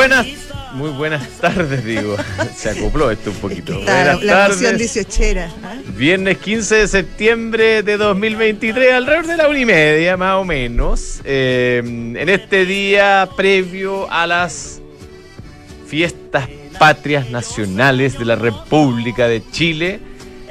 buenas, 0.00 0.26
muy 0.72 0.90
buenas 0.90 1.28
tardes, 1.40 1.84
digo. 1.84 2.16
Se 2.56 2.70
acopló 2.70 3.10
esto 3.10 3.30
un 3.30 3.36
poquito. 3.36 3.74
Buenas 3.74 4.22
la 4.22 4.48
tardes. 4.48 4.78
18 4.78 5.40
¿ah? 5.62 5.74
Viernes 5.94 6.38
15 6.38 6.74
de 6.76 6.88
septiembre 6.88 7.82
de 7.82 7.98
2023, 7.98 8.94
alrededor 8.94 9.26
de 9.26 9.36
la 9.36 9.48
una 9.48 9.58
y 9.58 9.66
media 9.66 10.16
más 10.16 10.36
o 10.36 10.44
menos. 10.44 11.20
eh, 11.24 11.82
en 11.84 12.28
este 12.28 12.64
día 12.64 13.28
previo 13.36 14.10
a 14.10 14.26
las 14.26 14.80
fiestas 15.86 16.48
patrias 16.78 17.28
nacionales 17.28 18.18
de 18.18 18.24
la 18.24 18.36
República 18.36 19.28
de 19.28 19.42
Chile. 19.50 20.00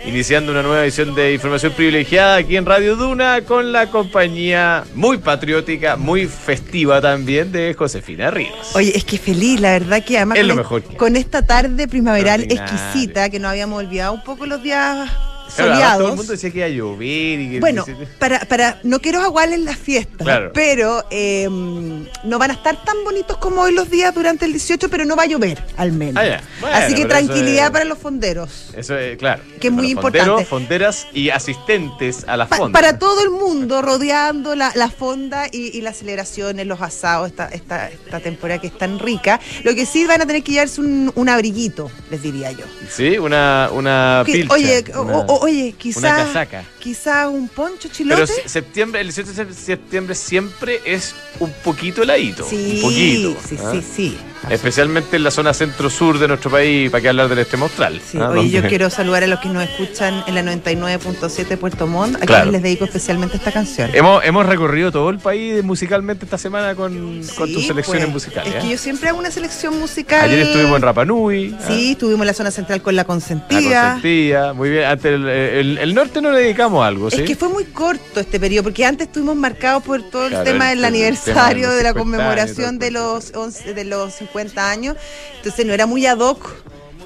Iniciando 0.05 0.52
una 0.52 0.63
nueva 0.63 0.84
edición 0.84 1.13
de 1.16 1.34
Información 1.34 1.73
Privilegiada 1.73 2.38
aquí 2.38 2.58
en 2.58 2.66
Radio 2.66 2.95
Duna 2.95 3.41
con 3.41 3.71
la 3.71 3.88
compañía 3.88 4.84
muy 4.95 5.17
patriótica, 5.17 5.98
muy 5.98 6.25
festiva 6.27 7.02
también 7.02 7.52
de 7.52 7.73
Josefina 7.73 8.31
Ríos. 8.31 8.75
Oye, 8.75 8.95
es 8.95 9.03
que 9.03 9.17
feliz, 9.17 9.59
la 9.59 9.72
verdad 9.72 10.03
que 10.03 10.17
además 10.17 10.38
Es 10.38 10.44
con, 10.44 10.48
lo 10.49 10.55
mejor 10.55 10.81
que 10.84 10.89
hay. 10.89 10.95
con 10.95 11.16
esta 11.16 11.45
tarde 11.45 11.88
primaveral 11.88 12.44
exquisita, 12.44 13.30
que 13.30 13.39
nos 13.39 13.52
habíamos 13.52 13.80
olvidado 13.80 14.13
un 14.13 14.23
poco 14.23 14.45
los 14.45 14.63
días 14.63 15.09
Claro, 15.55 15.71
soleados. 15.73 15.98
todo 15.99 16.09
el 16.09 16.16
mundo 16.16 16.31
decía 16.34 16.52
que 16.52 16.58
iba 16.59 16.67
a 16.67 16.70
llover 16.70 17.39
y 17.39 17.49
que 17.52 17.59
Bueno, 17.59 17.85
para, 18.20 18.39
para, 18.41 18.80
no 18.84 18.99
quiero 19.02 19.21
aguarles 19.21 19.59
las 19.62 19.77
fiestas, 19.77 20.17
Claro. 20.20 20.52
pero 20.53 21.03
eh, 21.12 21.48
no 21.49 22.39
van 22.39 22.52
a 22.52 22.53
estar 22.53 22.84
tan 22.84 23.03
bonitos 23.03 23.38
como 23.38 23.62
hoy 23.62 23.73
los 23.73 23.89
días 23.89 24.13
durante 24.13 24.45
el 24.45 24.52
18, 24.53 24.89
pero 24.89 25.06
no 25.06 25.16
va 25.16 25.23
a 25.23 25.28
llover, 25.28 25.64
al 25.78 25.91
menos. 25.91 26.23
Ah. 26.23 26.41
Bueno, 26.61 26.75
Así 26.75 26.95
que 26.95 27.06
tranquilidad 27.06 27.66
es- 27.66 27.72
para 27.72 27.86
los 27.86 27.97
fonderos. 27.97 28.72
Eso 28.75 28.97
es, 28.97 29.17
claro. 29.17 29.41
Que 29.59 29.67
es 29.67 29.73
muy 29.73 29.94
fonderos, 29.95 30.41
importante. 30.41 30.45
fonderas 30.45 31.08
y 31.14 31.30
asistentes 31.30 32.25
a 32.28 32.38
la 32.38 32.47
Pa- 32.47 32.58
fonda. 32.58 32.80
para 32.80 33.00
todo 33.00 33.22
el 33.23 33.30
mundo, 33.30 33.81
rodeando 33.81 34.56
la, 34.56 34.72
la 34.75 34.89
fonda 34.89 35.47
y, 35.52 35.78
y 35.78 35.81
las 35.81 35.97
celebraciones, 35.97 36.66
los 36.67 36.81
asados, 36.81 37.28
esta, 37.30 37.47
esta, 37.47 37.89
esta 37.89 38.19
temporada 38.19 38.59
que 38.61 38.67
es 38.67 38.78
tan 38.78 39.00
rica. 39.00 39.39
Lo 39.63 39.73
que 39.75 39.86
sí 39.86 40.06
van 40.06 40.22
a 40.22 40.25
tener 40.25 40.44
que 40.44 40.52
llevarse 40.53 40.81
un, 40.81 41.11
un 41.16 41.30
abriguito, 41.30 41.89
les 42.11 42.22
diría 42.22 42.52
yo. 42.52 42.66
Sí, 42.89 43.17
una, 43.17 43.69
una 43.72 44.23
Que- 44.25 44.34
pilcha, 44.34 44.53
oye, 44.53 44.84
o- 44.95 45.02
una- 45.02 45.17
o- 45.19 45.38
oye, 45.39 45.69
una 45.69 45.77
quizás 45.77 46.01
casaca. 46.27 46.65
quizás 46.79 47.27
un 47.27 47.47
poncho 47.49 47.89
chilote. 47.89 48.21
Pero 48.25 48.27
se- 48.41 48.49
septiembre, 48.49 49.01
el 49.01 49.07
18 49.07 49.45
de 49.45 49.53
septiembre 49.53 50.15
siempre 50.15 50.81
es 50.85 51.15
un 51.39 51.51
poquito 51.63 52.03
heladito. 52.03 52.47
sí, 52.49 52.73
un 52.75 52.81
poquito. 52.81 53.37
sí, 53.47 53.57
¿ah? 53.59 53.71
sí, 53.71 53.83
sí. 53.95 54.17
Especialmente 54.49 55.15
en 55.17 55.23
la 55.23 55.31
zona 55.31 55.53
centro-sur 55.53 56.17
de 56.19 56.27
nuestro 56.27 56.49
país, 56.49 56.89
para 56.89 57.01
que 57.01 57.09
hablar 57.09 57.27
del 57.29 57.39
extremo 57.39 57.65
austral. 57.65 57.99
Sí, 58.05 58.17
¿ah? 58.19 58.29
oye, 58.29 58.49
yo 58.49 58.61
quiero 58.67 58.89
saludar 58.89 59.23
a 59.23 59.27
los 59.27 59.39
que 59.39 59.49
nos 59.49 59.63
escuchan 59.63 60.23
en 60.27 60.35
la 60.35 60.43
99.7 60.43 61.57
Puerto 61.57 61.87
Montt, 61.87 62.15
a 62.15 62.19
Claro. 62.19 62.43
quienes 62.43 62.51
les 62.53 62.63
dedico 62.63 62.85
especialmente 62.85 63.37
esta 63.37 63.51
canción. 63.51 63.89
Hemos, 63.93 64.23
hemos 64.23 64.45
recorrido 64.45 64.91
todo 64.91 65.09
el 65.09 65.19
país 65.19 65.63
musicalmente 65.63 66.25
esta 66.25 66.37
semana 66.37 66.75
con, 66.75 67.21
con 67.37 67.51
tus 67.53 67.67
selecciones 67.67 68.05
pues, 68.05 68.13
musicales. 68.13 68.55
Es 68.55 68.63
que 68.63 68.69
yo 68.69 68.77
siempre 68.77 69.09
hago 69.09 69.19
una 69.19 69.31
selección 69.31 69.79
musical. 69.79 70.21
Ayer 70.21 70.39
estuvimos 70.39 70.75
en 70.77 70.81
Rapa 70.81 71.05
Nui. 71.05 71.55
¿ah? 71.59 71.63
Sí, 71.67 71.91
estuvimos 71.91 72.21
en 72.21 72.27
la 72.27 72.33
zona 72.33 72.51
central 72.51 72.81
con 72.81 72.95
la 72.95 72.99
La 72.99 73.05
consentida. 73.05 74.53
muy 74.55 74.69
bien. 74.69 74.85
Antes 74.85 75.13
el, 75.13 75.27
el- 75.27 75.77
el 75.77 75.93
norte 75.95 76.21
no 76.21 76.31
le 76.31 76.41
dedicamos 76.41 76.85
algo, 76.85 77.09
¿sí? 77.09 77.21
Es 77.21 77.27
que 77.27 77.35
fue 77.35 77.49
muy 77.49 77.65
corto 77.65 78.19
este 78.19 78.39
periodo, 78.39 78.63
porque 78.63 78.85
antes 78.85 79.07
estuvimos 79.07 79.35
marcados 79.35 79.83
por 79.83 80.01
todo 80.09 80.23
el 80.25 80.29
Claro, 80.29 80.43
tema 80.45 80.71
el- 80.71 80.77
del 80.77 80.79
el 80.79 80.85
aniversario 80.85 81.61
tema 81.69 81.75
de 81.75 81.83
la 81.83 81.89
50 81.89 81.99
conmemoración 81.99 82.67
años, 82.69 82.79
de 82.79 82.91
los 82.91 83.31
11 83.35 83.73
de 83.73 83.83
los 83.85 84.21
50 84.30 84.69
años. 84.72 84.95
Entonces 85.38 85.66
no 85.66 85.73
era 85.73 85.85
muy 85.85 86.05
ad 86.05 86.19
hoc 86.19 86.49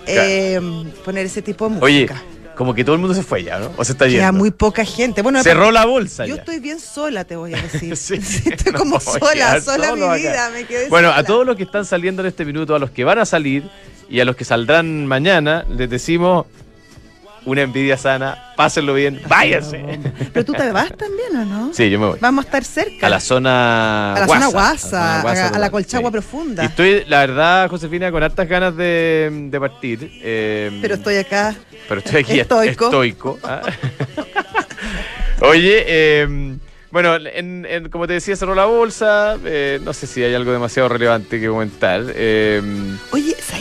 eh, 0.05 0.59
poner 1.05 1.25
ese 1.25 1.41
tipo 1.41 1.69
de 1.69 1.77
Oye, 1.81 2.01
música. 2.07 2.21
como 2.55 2.73
que 2.73 2.83
todo 2.83 2.95
el 2.95 3.01
mundo 3.01 3.15
se 3.15 3.23
fue 3.23 3.43
ya, 3.43 3.59
¿no? 3.59 3.71
O 3.77 3.83
se 3.85 3.93
está 3.93 4.07
yendo. 4.07 4.33
muy 4.33 4.51
poca 4.51 4.83
gente. 4.85 5.21
Bueno, 5.21 5.41
Cerró 5.43 5.71
la 5.71 5.85
bolsa 5.85 6.25
yo 6.25 6.35
ya. 6.35 6.41
estoy 6.41 6.59
bien 6.59 6.79
sola, 6.79 7.23
te 7.23 7.35
voy 7.35 7.53
a 7.53 7.61
decir. 7.61 7.95
Sí, 7.97 8.15
estoy 8.49 8.73
no, 8.73 8.79
como 8.79 8.99
sola, 8.99 9.61
sola 9.61 9.95
mi 9.95 10.19
vida. 10.19 10.49
Me 10.51 10.65
quedé 10.65 10.89
Bueno, 10.89 11.09
a 11.11 11.23
todos 11.23 11.45
los 11.45 11.55
que 11.55 11.63
están 11.63 11.85
saliendo 11.85 12.21
en 12.21 12.27
este 12.27 12.43
minuto, 12.45 12.75
a 12.75 12.79
los 12.79 12.91
que 12.91 13.03
van 13.03 13.19
a 13.19 13.25
salir 13.25 13.63
y 14.09 14.19
a 14.19 14.25
los 14.25 14.35
que 14.35 14.43
saldrán 14.45 15.05
mañana, 15.07 15.65
les 15.69 15.89
decimos 15.89 16.45
una 17.45 17.61
envidia 17.61 17.97
sana, 17.97 18.53
pásenlo 18.55 18.93
bien, 18.93 19.21
váyanse. 19.27 19.83
Pero 20.33 20.45
tú 20.45 20.53
te 20.53 20.71
vas 20.71 20.89
también, 20.97 21.35
¿o 21.35 21.45
no? 21.45 21.73
Sí, 21.73 21.89
yo 21.89 21.99
me 21.99 22.07
voy. 22.07 22.17
Vamos 22.21 22.45
a 22.45 22.47
estar 22.47 22.63
cerca. 22.63 23.07
A 23.07 23.09
la 23.09 23.19
zona 23.19 24.13
A 24.13 24.19
la 24.21 24.27
zona 24.27 24.47
Guasa, 24.47 25.21
a 25.21 25.23
la 25.23 25.47
a- 25.47 25.59
la 25.59 25.69
Colchagua 25.69 26.09
sí. 26.09 26.11
profunda. 26.13 26.63
Y 26.63 26.67
estoy, 26.67 27.03
la 27.07 27.19
verdad, 27.19 27.69
Josefina, 27.69 28.11
con 28.11 28.23
hartas 28.23 28.47
ganas 28.47 28.75
de, 28.77 29.29
de 29.49 29.59
partir. 29.59 30.09
eh, 30.23 30.79
Pero 30.81 30.95
estoy 30.95 31.15
acá. 31.17 31.55
Pero 31.89 31.99
estoy 31.99 32.21
aquí 32.21 32.39
Estoico. 32.39 32.85
estoico. 32.85 33.39
¿ah? 33.43 33.61
Oye, 35.41 35.83
eh, 35.87 36.57
bueno, 36.91 37.15
en- 37.15 37.65
en- 37.65 37.89
como 37.89 38.07
te 38.07 38.13
decía, 38.13 38.35
cerró 38.35 38.55
la 38.55 38.65
bolsa. 38.65 39.37
eh, 39.45 39.79
no 39.83 39.93
sé 39.93 40.07
si 40.07 40.23
hay 40.23 40.33
algo 40.33 40.51
demasiado 40.51 40.87
relevante 40.89 41.39
que 41.39 41.47
comentar. 41.47 42.03
eh, 42.15 42.61
Oye, 43.11 43.35
¿sabes 43.41 43.41
qué 43.41 43.41
está 43.41 43.52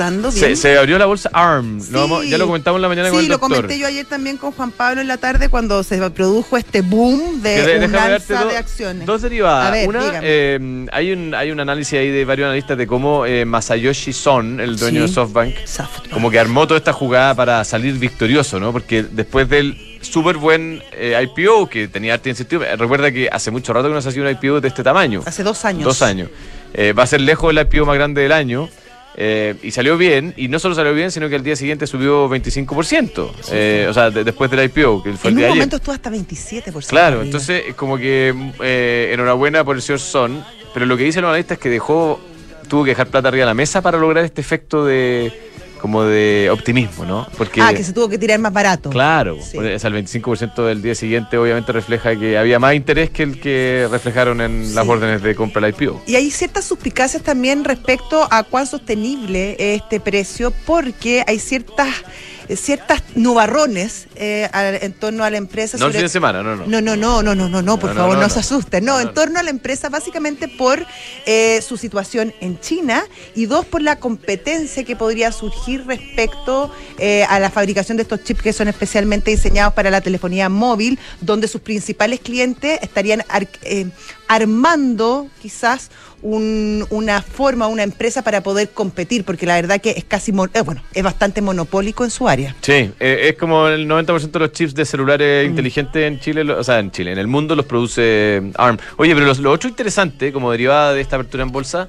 pasando? 0.00 0.30
se, 0.32 0.46
Bien? 0.46 0.56
se 0.56 0.78
abrió 0.78 0.98
la 0.98 1.06
bolsa 1.06 1.30
ARM. 1.32 1.80
Sí. 1.80 1.92
Lo 1.92 2.22
ya 2.22 2.38
lo 2.38 2.46
comentamos 2.46 2.78
en 2.78 2.82
la 2.82 2.88
mañana 2.88 3.08
Sí, 3.08 3.14
con 3.14 3.20
el 3.22 3.28
lo 3.28 3.34
doctor. 3.34 3.56
comenté 3.56 3.78
yo 3.78 3.86
ayer 3.86 4.06
también 4.06 4.36
con 4.38 4.52
Juan 4.52 4.70
Pablo 4.70 5.00
en 5.02 5.08
la 5.08 5.18
tarde 5.18 5.48
cuando 5.48 5.82
se 5.82 5.98
produjo 6.10 6.56
este 6.56 6.80
boom 6.80 7.42
Que 7.42 7.48
de 7.62 7.78
de- 7.80 7.86
un 7.86 7.94
alza 7.94 8.44
de 8.46 8.56
acciones. 8.56 9.06
Dos 9.06 9.22
derivadas. 9.22 9.68
A 9.68 9.70
ver, 9.70 9.88
Una, 9.88 10.00
eh, 10.22 10.86
hay, 10.92 11.12
un, 11.12 11.34
hay 11.34 11.50
un 11.50 11.60
análisis 11.60 11.98
ahí 11.98 12.08
de 12.10 12.24
varios 12.24 12.46
analistas 12.46 12.78
de 12.78 12.86
cómo 12.86 13.26
eh, 13.26 13.44
Masayoshi 13.44 14.12
Son, 14.12 14.58
el 14.60 14.76
dueño 14.76 15.02
Sí. 15.02 15.08
de 15.08 15.14
SoftBank, 15.14 15.54
Softbank. 15.66 16.10
como 16.10 16.30
que 16.30 16.38
armó 16.38 16.66
toda 16.66 16.78
esta 16.78 16.92
jugada 16.92 17.34
para 17.34 17.62
salir 17.64 17.94
victorioso, 17.98 18.58
¿no? 18.58 18.72
Porque 18.72 19.02
después 19.02 19.48
del 19.48 19.76
súper 20.00 20.36
buen 20.38 20.82
eh, 20.92 21.14
IPO 21.36 21.68
que 21.68 21.88
tenía 21.88 22.14
arte 22.14 22.30
incentivos, 22.30 22.66
recuerda 22.78 23.12
que 23.12 23.28
hace 23.30 23.50
mucho 23.50 23.72
rato 23.74 23.88
que 23.88 23.94
no 23.94 24.00
se 24.00 24.08
hacía 24.08 24.22
un 24.22 24.30
IPO 24.30 24.60
de 24.62 24.68
este 24.68 24.82
tamaño. 24.82 25.22
Hace 25.26 25.42
dos 25.42 25.64
años. 25.66 25.84
Dos 25.84 26.00
años. 26.02 26.30
Eh, 26.72 26.92
va 26.94 27.02
a 27.02 27.06
ser 27.06 27.20
lejos 27.20 27.50
el 27.50 27.58
IPO 27.58 27.84
más 27.84 27.96
grande 27.96 28.22
del 28.22 28.32
año. 28.32 28.68
Eh, 29.22 29.54
y 29.62 29.70
salió 29.70 29.98
bien, 29.98 30.32
y 30.38 30.48
no 30.48 30.58
solo 30.58 30.74
salió 30.74 30.94
bien, 30.94 31.10
sino 31.10 31.28
que 31.28 31.34
al 31.36 31.42
día 31.42 31.54
siguiente 31.54 31.86
subió 31.86 32.26
25%. 32.30 33.30
eh, 33.52 33.86
o 33.90 33.92
sea, 33.92 34.10
de- 34.10 34.24
después 34.24 34.50
del 34.50 34.64
IPO, 34.64 35.02
que 35.02 35.12
fue 35.12 35.30
el 35.30 35.32
En 35.32 35.34
un 35.34 35.40
de 35.40 35.44
ayer. 35.44 35.56
momento 35.56 35.76
estuvo 35.76 35.94
hasta 35.94 36.10
27%. 36.10 36.88
Claro, 36.88 37.06
arriba. 37.08 37.24
entonces 37.24 37.64
es 37.68 37.74
como 37.74 37.98
que 37.98 38.34
eh, 38.62 39.10
enhorabuena 39.12 39.62
por 39.62 39.76
el 39.76 39.82
señor 39.82 40.00
Son, 40.00 40.42
pero 40.72 40.86
lo 40.86 40.96
que 40.96 41.04
dice 41.04 41.18
el 41.18 41.26
analista 41.26 41.52
es 41.54 41.60
que 41.60 41.68
dejó, 41.68 42.18
tuvo 42.68 42.84
que 42.84 42.90
dejar 42.92 43.08
plata 43.08 43.28
arriba 43.28 43.42
de 43.42 43.50
la 43.50 43.54
mesa 43.54 43.82
para 43.82 43.98
lograr 43.98 44.24
este 44.24 44.40
efecto 44.40 44.86
de 44.86 45.30
como 45.80 46.04
de 46.04 46.48
optimismo, 46.52 47.04
¿no? 47.04 47.26
Porque 47.36 47.60
Ah, 47.60 47.72
que 47.74 47.82
se 47.82 47.92
tuvo 47.92 48.08
que 48.08 48.18
tirar 48.18 48.38
más 48.38 48.52
barato. 48.52 48.90
claro, 48.90 49.36
Sí. 49.42 49.58
o 49.58 49.78
sea, 49.78 49.88
el 49.88 49.94
25% 49.94 50.64
del 50.66 50.82
día 50.82 50.94
siguiente 50.94 51.38
obviamente 51.38 51.72
refleja 51.72 52.14
que 52.16 52.36
había 52.38 52.58
más 52.58 52.74
interés 52.74 53.10
que 53.10 53.22
el 53.22 53.40
que 53.40 53.88
reflejaron 53.90 54.40
en 54.40 54.74
las 54.74 54.86
órdenes 54.86 55.22
de 55.22 55.34
compra 55.34 55.62
del 55.66 55.74
IPO. 55.74 56.02
Y 56.06 56.14
hay 56.16 56.30
ciertas 56.30 56.64
suspicacias 56.64 57.22
también 57.22 57.64
respecto 57.64 58.26
a 58.30 58.42
cuán 58.44 58.66
sostenible 58.66 59.56
es 59.58 59.82
este 59.82 60.00
precio, 60.00 60.52
porque 60.66 61.24
hay 61.26 61.38
ciertas 61.38 61.88
ciertas 62.56 63.02
nubarrones 63.14 64.06
eh, 64.16 64.48
en 64.82 64.92
torno 64.92 65.24
a 65.24 65.30
la 65.30 65.36
empresa. 65.36 65.76
No 65.78 65.86
el 65.86 65.92
fin 65.92 66.02
de 66.02 66.08
semana, 66.08 66.42
no, 66.42 66.56
no. 66.56 66.66
No, 66.66 66.80
no, 66.80 66.96
no, 66.96 67.22
no, 67.22 67.34
no, 67.34 67.48
no, 67.48 67.62
no, 67.62 67.78
por 67.78 67.94
favor, 67.94 68.18
no, 68.18 68.28
se 68.28 68.40
asusten. 68.40 68.84
No, 68.84 68.98
en 69.00 69.06
no. 69.06 69.12
torno 69.12 69.38
a 69.38 69.42
la 69.42 69.50
empresa 69.50 69.88
básicamente 69.88 70.48
por 70.48 70.84
eh, 71.26 71.60
su 71.62 71.76
situación 71.76 72.32
en 72.40 72.58
China 72.60 73.04
y 73.34 73.46
dos, 73.46 73.66
por 73.66 73.82
la 73.82 73.96
competencia 73.96 74.84
que 74.84 74.96
podría 74.96 75.32
surgir 75.32 75.86
respecto 75.86 76.72
eh, 76.98 77.24
a 77.28 77.38
la 77.40 77.50
fabricación 77.50 77.96
de 77.96 78.02
estos 78.02 78.22
chips 78.24 78.42
que 78.42 78.52
son 78.52 78.68
especialmente 78.68 79.30
diseñados 79.30 79.74
para 79.74 79.90
la 79.90 80.00
telefonía 80.00 80.48
móvil, 80.48 80.98
donde 81.20 81.48
sus 81.48 81.60
principales 81.60 82.20
clientes 82.20 82.78
estarían 82.82 83.24
ar- 83.28 83.48
eh, 83.62 83.86
armando 84.30 85.26
quizás 85.42 85.90
un- 86.22 86.86
una 86.90 87.20
forma, 87.20 87.66
una 87.66 87.82
empresa 87.82 88.22
para 88.22 88.42
poder 88.42 88.70
competir, 88.70 89.24
porque 89.24 89.44
la 89.44 89.56
verdad 89.56 89.80
que 89.80 89.90
es 89.90 90.04
casi, 90.04 90.30
eh, 90.30 90.60
bueno, 90.64 90.82
es 90.94 91.02
bastante 91.02 91.42
monopólico 91.42 92.04
en 92.04 92.10
su 92.10 92.28
área. 92.28 92.54
Sí, 92.60 92.92
eh, 93.00 93.28
es 93.30 93.36
como 93.36 93.66
el 93.66 93.88
90% 93.88 94.38
de 94.38 94.46
los 94.46 94.52
chips 94.52 94.74
de 94.74 94.84
celulares 94.84 95.46
Mm. 95.46 95.50
inteligentes 95.50 96.02
en 96.06 96.20
Chile, 96.20 96.44
lo- 96.44 96.60
o 96.60 96.62
sea, 96.64 96.78
en 96.78 96.92
Chile, 96.92 97.10
en 97.12 97.18
el 97.18 97.26
mundo 97.26 97.56
los 97.56 97.66
produce 97.66 98.02
eh, 98.04 98.52
ARM. 98.56 98.78
Oye, 98.98 99.14
pero 99.14 99.26
los- 99.26 99.40
lo 99.40 99.50
otro 99.50 99.68
interesante, 99.68 100.32
como 100.32 100.52
derivada 100.52 100.92
de 100.94 101.00
esta 101.00 101.16
apertura 101.16 101.42
en 101.42 101.50
bolsa, 101.50 101.88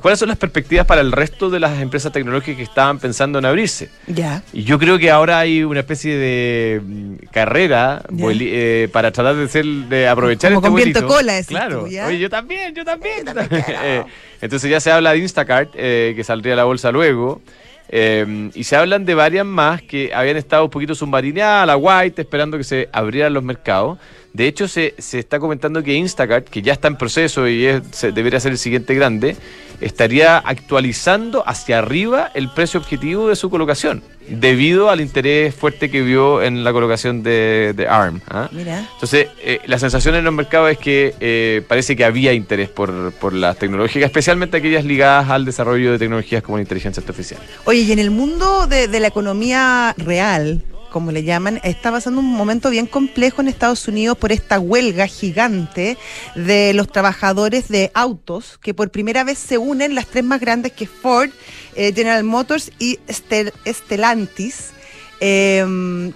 cuáles 0.00 0.18
son 0.18 0.28
las 0.28 0.38
perspectivas 0.38 0.86
para 0.86 1.00
el 1.00 1.12
resto 1.12 1.48
de 1.50 1.60
las 1.60 1.80
empresas 1.80 2.12
tecnológicas 2.12 2.56
que 2.56 2.62
estaban 2.62 2.98
pensando 2.98 3.38
en 3.38 3.44
abrirse. 3.46 3.88
Ya. 4.06 4.42
Y 4.52 4.64
yo 4.64 4.78
creo 4.78 4.98
que 4.98 5.10
ahora 5.10 5.38
hay 5.38 5.62
una 5.64 5.80
especie 5.80 6.16
de 6.16 6.80
mm, 6.84 7.14
carrera 7.32 8.02
vueli- 8.08 8.48
eh, 8.50 8.88
para 8.92 9.10
tratar 9.12 9.36
de, 9.36 9.48
ser, 9.48 9.64
de 9.64 10.08
aprovechar 10.08 10.52
Como 10.54 10.66
este 10.66 10.68
con 10.68 10.76
viento 10.92 11.06
cola, 11.06 11.32
decís 11.34 11.48
Claro. 11.48 11.80
tú, 11.84 11.88
¿ya? 11.88 12.06
Oye, 12.06 12.18
yo 12.18 12.28
también, 12.30 12.74
yo 12.74 12.84
también. 12.84 13.24
Eh, 13.82 14.04
entonces 14.40 14.70
ya 14.70 14.80
se 14.80 14.90
habla 14.90 15.12
de 15.12 15.18
Instacart, 15.18 15.70
eh, 15.76 16.12
que 16.16 16.24
saldría 16.24 16.54
a 16.54 16.56
la 16.56 16.64
bolsa 16.64 16.90
luego. 16.92 17.40
eh, 17.88 18.50
y 18.54 18.64
se 18.64 18.74
hablan 18.76 19.04
de 19.04 19.14
varias 19.14 19.46
más 19.46 19.80
que 19.82 20.12
habían 20.12 20.36
estado 20.36 20.64
un 20.64 20.70
poquito 20.70 20.94
submarinadas, 20.94 21.66
la 21.68 21.76
White, 21.76 22.22
esperando 22.22 22.58
que 22.58 22.64
se 22.64 22.88
abrieran 22.92 23.32
los 23.32 23.44
mercados. 23.44 23.98
De 24.36 24.46
hecho, 24.46 24.68
se, 24.68 24.94
se 24.98 25.18
está 25.18 25.38
comentando 25.40 25.82
que 25.82 25.94
Instacart, 25.94 26.46
que 26.48 26.60
ya 26.60 26.74
está 26.74 26.88
en 26.88 26.96
proceso 26.96 27.48
y 27.48 27.64
es- 27.64 27.80
se- 27.92 28.12
debería 28.12 28.38
ser 28.38 28.52
el 28.52 28.58
siguiente 28.58 28.94
grande, 28.94 29.34
estaría 29.80 30.36
actualizando 30.38 31.42
hacia 31.48 31.78
arriba 31.78 32.30
el 32.34 32.50
precio 32.50 32.78
objetivo 32.80 33.28
de 33.30 33.36
su 33.36 33.48
colocación, 33.48 34.02
debido 34.28 34.90
al 34.90 35.00
interés 35.00 35.54
fuerte 35.54 35.90
que 35.90 36.02
vio 36.02 36.42
en 36.42 36.64
la 36.64 36.72
colocación 36.72 37.22
de, 37.22 37.72
de 37.74 37.88
ARM. 37.88 38.20
¿ah? 38.28 38.48
Mira. 38.52 38.86
Entonces, 38.92 39.28
eh, 39.42 39.60
la 39.66 39.78
sensación 39.78 40.14
en 40.16 40.24
los 40.24 40.34
mercados 40.34 40.70
es 40.70 40.78
que 40.78 41.14
eh, 41.20 41.62
parece 41.66 41.96
que 41.96 42.04
había 42.04 42.32
interés 42.34 42.68
por, 42.68 43.12
por 43.12 43.32
las 43.32 43.56
tecnológicas, 43.58 44.06
especialmente 44.06 44.58
aquellas 44.58 44.84
ligadas 44.84 45.30
al 45.30 45.46
desarrollo 45.46 45.92
de 45.92 45.98
tecnologías 45.98 46.42
como 46.42 46.58
la 46.58 46.62
inteligencia 46.62 47.00
artificial. 47.00 47.40
Oye, 47.64 47.80
y 47.80 47.92
en 47.92 47.98
el 48.00 48.10
mundo 48.10 48.66
de, 48.66 48.86
de 48.88 49.00
la 49.00 49.06
economía 49.08 49.94
real, 49.96 50.62
como 50.90 51.12
le 51.12 51.22
llaman, 51.24 51.60
está 51.62 51.90
pasando 51.90 52.20
un 52.20 52.26
momento 52.32 52.70
bien 52.70 52.86
complejo 52.86 53.40
en 53.40 53.48
Estados 53.48 53.86
Unidos 53.88 54.16
por 54.16 54.32
esta 54.32 54.58
huelga 54.60 55.06
gigante 55.06 55.96
de 56.34 56.72
los 56.74 56.90
trabajadores 56.90 57.68
de 57.68 57.90
autos, 57.94 58.58
que 58.62 58.74
por 58.74 58.90
primera 58.90 59.24
vez 59.24 59.38
se 59.38 59.58
unen 59.58 59.94
las 59.94 60.06
tres 60.06 60.24
más 60.24 60.40
grandes 60.40 60.72
que 60.72 60.86
Ford, 60.86 61.30
eh, 61.74 61.92
General 61.94 62.24
Motors 62.24 62.70
y 62.78 62.98
Stel- 63.08 63.52
Stellantis. 63.66 64.70
Eh, 65.18 65.64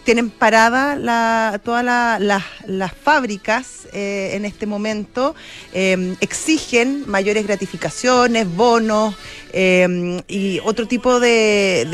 tienen 0.04 0.28
parada 0.28 1.58
todas 1.64 1.82
la- 1.82 2.18
las- 2.66 2.92
fábricas 2.92 3.88
eh, 3.94 4.32
en 4.34 4.44
este 4.44 4.66
momento, 4.66 5.34
eh, 5.72 6.14
exigen 6.20 7.04
mayores 7.08 7.46
gratificaciones, 7.46 8.46
bonos 8.54 9.14
eh, 9.54 10.20
y 10.28 10.60
otro 10.64 10.86
tipo 10.86 11.18
de- 11.18 11.86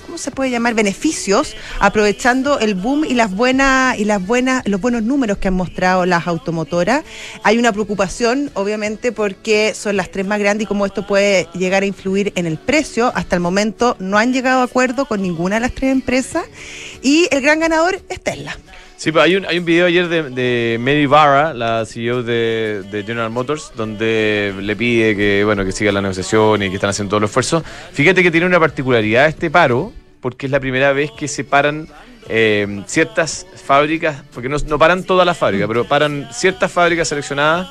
¿cómo 0.00 0.18
se 0.18 0.30
puede 0.30 0.50
llamar? 0.50 0.68
beneficios, 0.74 1.56
aprovechando 1.80 2.60
el 2.60 2.74
boom 2.74 3.04
y 3.04 3.14
las 3.14 3.34
buenas 3.34 3.98
y 3.98 4.04
las 4.04 4.24
buenas 4.24 4.62
los 4.66 4.80
buenos 4.80 5.02
números 5.02 5.38
que 5.38 5.48
han 5.48 5.54
mostrado 5.54 6.06
las 6.06 6.26
automotoras. 6.26 7.04
Hay 7.42 7.58
una 7.58 7.72
preocupación, 7.72 8.50
obviamente, 8.54 9.12
porque 9.12 9.74
son 9.74 9.96
las 9.96 10.10
tres 10.10 10.26
más 10.26 10.38
grandes 10.38 10.64
y 10.64 10.68
cómo 10.68 10.86
esto 10.86 11.06
puede 11.06 11.48
llegar 11.54 11.82
a 11.82 11.86
influir 11.86 12.32
en 12.36 12.46
el 12.46 12.58
precio. 12.58 13.12
Hasta 13.14 13.36
el 13.36 13.40
momento 13.40 13.96
no 13.98 14.18
han 14.18 14.32
llegado 14.32 14.60
a 14.60 14.64
acuerdo 14.64 15.06
con 15.06 15.22
ninguna 15.22 15.56
de 15.56 15.60
las 15.60 15.72
tres 15.72 15.90
empresas 15.90 16.44
y 17.02 17.26
el 17.30 17.40
gran 17.40 17.60
ganador 17.60 18.00
es 18.08 18.20
Tesla. 18.20 18.56
Sí, 18.98 19.12
pues 19.12 19.24
hay 19.24 19.36
un, 19.36 19.46
hay 19.46 19.58
un 19.60 19.64
video 19.64 19.86
ayer 19.86 20.08
de, 20.08 20.76
Mary 20.80 21.06
Barra, 21.06 21.54
la 21.54 21.86
CEO 21.86 22.24
de, 22.24 22.82
de 22.90 23.04
General 23.04 23.30
Motors, 23.30 23.70
donde 23.76 24.52
le 24.60 24.74
pide 24.74 25.14
que, 25.14 25.44
bueno, 25.44 25.64
que 25.64 25.70
siga 25.70 25.92
la 25.92 26.02
negociación 26.02 26.64
y 26.64 26.68
que 26.68 26.74
están 26.74 26.90
haciendo 26.90 27.10
todo 27.10 27.18
el 27.18 27.26
esfuerzo. 27.26 27.62
Fíjate 27.92 28.24
que 28.24 28.32
tiene 28.32 28.46
una 28.46 28.58
particularidad 28.58 29.28
este 29.28 29.52
paro, 29.52 29.92
porque 30.20 30.46
es 30.46 30.52
la 30.52 30.58
primera 30.58 30.92
vez 30.92 31.12
que 31.12 31.28
se 31.28 31.44
paran 31.44 31.86
eh, 32.28 32.82
ciertas 32.88 33.46
fábricas, 33.64 34.24
porque 34.34 34.48
no, 34.48 34.56
no 34.66 34.80
paran 34.80 35.04
todas 35.04 35.24
las 35.24 35.38
fábricas, 35.38 35.68
pero 35.68 35.84
paran 35.84 36.28
ciertas 36.32 36.72
fábricas 36.72 37.06
seleccionadas 37.06 37.68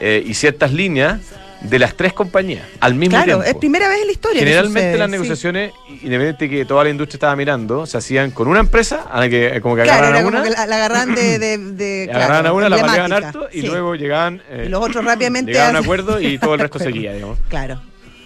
eh, 0.00 0.22
y 0.26 0.34
ciertas 0.34 0.70
líneas 0.70 1.18
de 1.60 1.78
las 1.78 1.94
tres 1.96 2.12
compañías 2.12 2.62
al 2.80 2.94
mismo 2.94 3.16
Claro, 3.16 3.24
tiempo. 3.40 3.44
es 3.44 3.54
primera 3.56 3.88
vez 3.88 4.00
en 4.00 4.06
la 4.06 4.12
historia. 4.12 4.38
Generalmente 4.40 4.80
sucede, 4.80 4.98
las 4.98 5.06
sí. 5.06 5.10
negociaciones, 5.12 5.72
independientemente 5.88 6.44
de 6.44 6.50
que 6.50 6.64
toda 6.64 6.84
la 6.84 6.90
industria 6.90 7.16
estaba 7.16 7.36
mirando, 7.36 7.84
se 7.86 7.98
hacían 7.98 8.30
con 8.30 8.46
una 8.48 8.60
empresa 8.60 9.06
a 9.10 9.20
la 9.20 9.28
que 9.28 9.60
como 9.60 9.74
que 9.74 9.82
Claro, 9.82 10.06
agarraban 10.06 10.24
a 10.24 10.28
una, 10.28 10.42
que 10.44 10.50
la, 10.50 10.66
la 10.66 10.76
agarraban 10.76 11.14
de. 11.16 11.38
de, 11.38 11.58
de- 11.58 12.06
claro, 12.10 12.18
agarraban 12.24 12.46
a 12.46 12.52
una, 12.52 12.68
la 12.68 12.78
pateaban 12.78 13.12
harto 13.12 13.48
y 13.52 13.60
Sí. 13.62 13.66
luego 13.66 13.94
llegaban, 13.96 14.40
eh, 14.50 14.64
Y 14.66 14.68
los 14.68 14.80
otros 14.84 15.04
rápidamente 15.04 15.50
llegaban 15.52 15.74
a 15.76 15.78
un 15.80 15.84
acuerdo 15.84 16.20
y 16.20 16.38
todo 16.38 16.54
el 16.54 16.60
resto 16.60 16.78
seguía, 16.78 17.12
digamos. 17.14 17.38
Claro. 17.48 17.80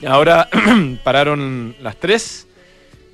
Ahora 0.06 0.48
pararon 1.04 1.74
las 1.80 1.96
tres 1.96 2.46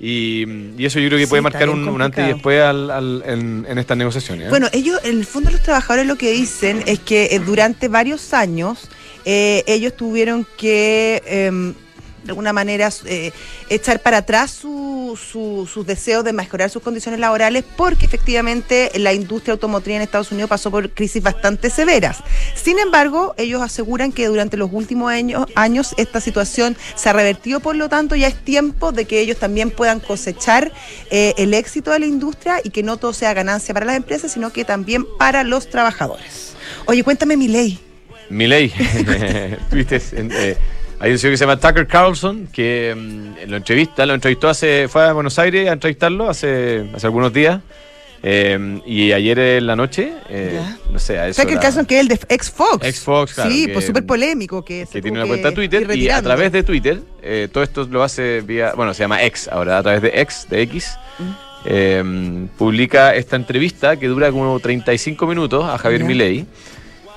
y, 0.01 0.45
y 0.77 0.85
eso 0.85 0.99
yo 0.99 1.07
creo 1.09 1.17
que 1.19 1.25
Sí, 1.25 1.29
puede 1.29 1.41
marcar 1.41 1.69
un, 1.69 1.87
un 1.87 2.01
antes 2.01 2.25
y 2.25 2.27
después 2.33 2.61
al- 2.61 2.89
al- 2.89 3.23
en, 3.25 3.65
en 3.69 3.77
estas 3.77 3.97
negociaciones. 3.97 4.47
¿eh? 4.47 4.49
Bueno, 4.49 4.67
ellos, 4.71 4.99
en 5.03 5.17
el 5.19 5.25
fondo, 5.25 5.49
los 5.51 5.61
trabajadores 5.61 6.07
lo 6.07 6.15
que 6.17 6.31
dicen 6.31 6.83
es 6.85 6.99
que 6.99 7.25
eh, 7.31 7.39
durante 7.39 7.87
varios 7.89 8.33
años 8.33 8.89
eh, 9.31 9.63
ellos 9.67 9.93
tuvieron 9.95 10.43
que, 10.57 11.21
em, 11.27 11.75
de 12.23 12.31
alguna 12.31 12.51
manera, 12.51 12.89
eh, 13.05 13.31
echar 13.69 14.01
para 14.01 14.17
atrás 14.17 14.49
su- 14.51 15.17
su- 15.31 15.67
sus 15.71 15.85
deseos 15.85 16.23
de 16.23 16.33
mejorar 16.33 16.69
sus 16.69 16.81
condiciones 16.81 17.19
laborales 17.19 17.63
porque 17.77 18.05
efectivamente 18.07 18.91
la 18.95 19.13
industria 19.13 19.53
automotriz 19.53 19.95
en 19.95 20.01
Estados 20.01 20.31
Unidos 20.31 20.49
pasó 20.49 20.69
por 20.71 20.89
crisis 20.91 21.21
bastante 21.23 21.69
severas. 21.69 22.17
Sin 22.55 22.77
embargo, 22.79 23.33
ellos 23.37 23.61
aseguran 23.61 24.11
que 24.11 24.27
durante 24.27 24.57
los 24.57 24.69
últimos 24.73 25.11
años, 25.55 25.93
esta 25.97 26.19
situación 26.19 26.75
se 26.95 27.09
ha 27.09 27.13
revertido, 27.13 27.59
por 27.59 27.75
lo 27.75 27.87
tanto 27.87 28.15
ya 28.15 28.27
es 28.27 28.43
tiempo 28.43 28.91
de 28.91 29.05
que 29.05 29.21
ellos 29.21 29.37
también 29.37 29.69
puedan 29.71 29.99
cosechar 29.99 30.71
eh, 31.11 31.33
el 31.37 31.53
éxito 31.53 31.91
de 31.91 31.99
la 31.99 32.05
industria 32.07 32.61
y 32.63 32.69
que 32.71 32.81
no 32.83 32.97
todo 32.97 33.13
sea 33.13 33.33
ganancia 33.33 33.73
para 33.73 33.85
las 33.85 33.95
empresas, 33.95 34.31
sino 34.31 34.51
que 34.51 34.65
también 34.65 35.05
para 35.19 35.43
los 35.43 35.69
trabajadores. 35.69 36.53
Oye, 36.85 37.03
cuéntame 37.03 37.37
mi 37.37 37.47
ley. 37.47 37.79
En- 40.13 40.31
eh, 40.33 40.57
hay 40.99 41.11
un 41.11 41.17
señor 41.17 41.33
que 41.33 41.37
se 41.37 41.45
llama 41.45 41.57
Tucker 41.59 41.87
Carlson 41.87 42.47
que 42.51 42.93
mm, 42.95 43.49
lo 43.49 43.57
entrevista, 43.57 44.05
lo 44.05 44.13
entrevistó 44.13 44.49
hace, 44.49 44.87
fue 44.87 45.05
a 45.05 45.13
Buenos 45.13 45.39
Aires 45.39 45.69
a 45.69 45.73
entrevistarlo 45.73 46.29
hace, 46.29 46.85
hace 46.93 47.07
algunos 47.07 47.31
días. 47.33 47.61
eh, 48.21 48.81
y 48.85 49.13
ayer 49.13 49.39
en 49.39 49.65
la 49.67 49.77
noche, 49.77 50.11
eh, 50.29 50.59
no 50.91 50.99
sé, 50.99 51.17
a 51.17 51.29
eso 51.29 51.35
sea, 51.41 51.45
que 51.85 51.97
es 51.97 52.01
el 52.01 52.07
de 52.09 52.19
ex 52.27 52.51
Fox. 52.51 52.85
Ex 52.85 52.99
Fox, 52.99 53.33
claro, 53.33 53.49
Sí, 53.49 53.69
pues 53.71 53.85
súper 53.85 54.05
polémico. 54.05 54.63
Que, 54.65 54.85
que 54.91 55.01
tiene 55.01 55.19
una 55.19 55.27
cuenta 55.27 55.53
Twitter 55.53 55.83
y 55.95 56.09
a 56.09 56.21
través 56.21 56.51
de 56.51 56.63
Twitter, 56.63 56.99
eh, 57.21 57.47
todo 57.51 57.63
esto 57.63 57.87
lo 57.89 58.03
hace 58.03 58.41
vía, 58.41 58.73
bueno, 58.75 58.93
se 58.93 59.03
llama 59.03 59.23
X 59.23 59.47
ahora, 59.49 59.77
a 59.77 59.83
través 59.83 60.01
de 60.01 60.11
X, 60.21 60.47
de 60.49 60.61
X, 60.63 60.97
Mm. 61.17 61.31
eh, 61.65 62.47
publica 62.57 63.13
esta 63.15 63.35
entrevista 63.37 63.97
que 63.97 64.07
dura 64.07 64.31
como 64.31 64.57
35 64.59 65.27
minutos 65.27 65.63
a 65.65 65.77
Javier. 65.77 66.03
Milei. 66.03 66.45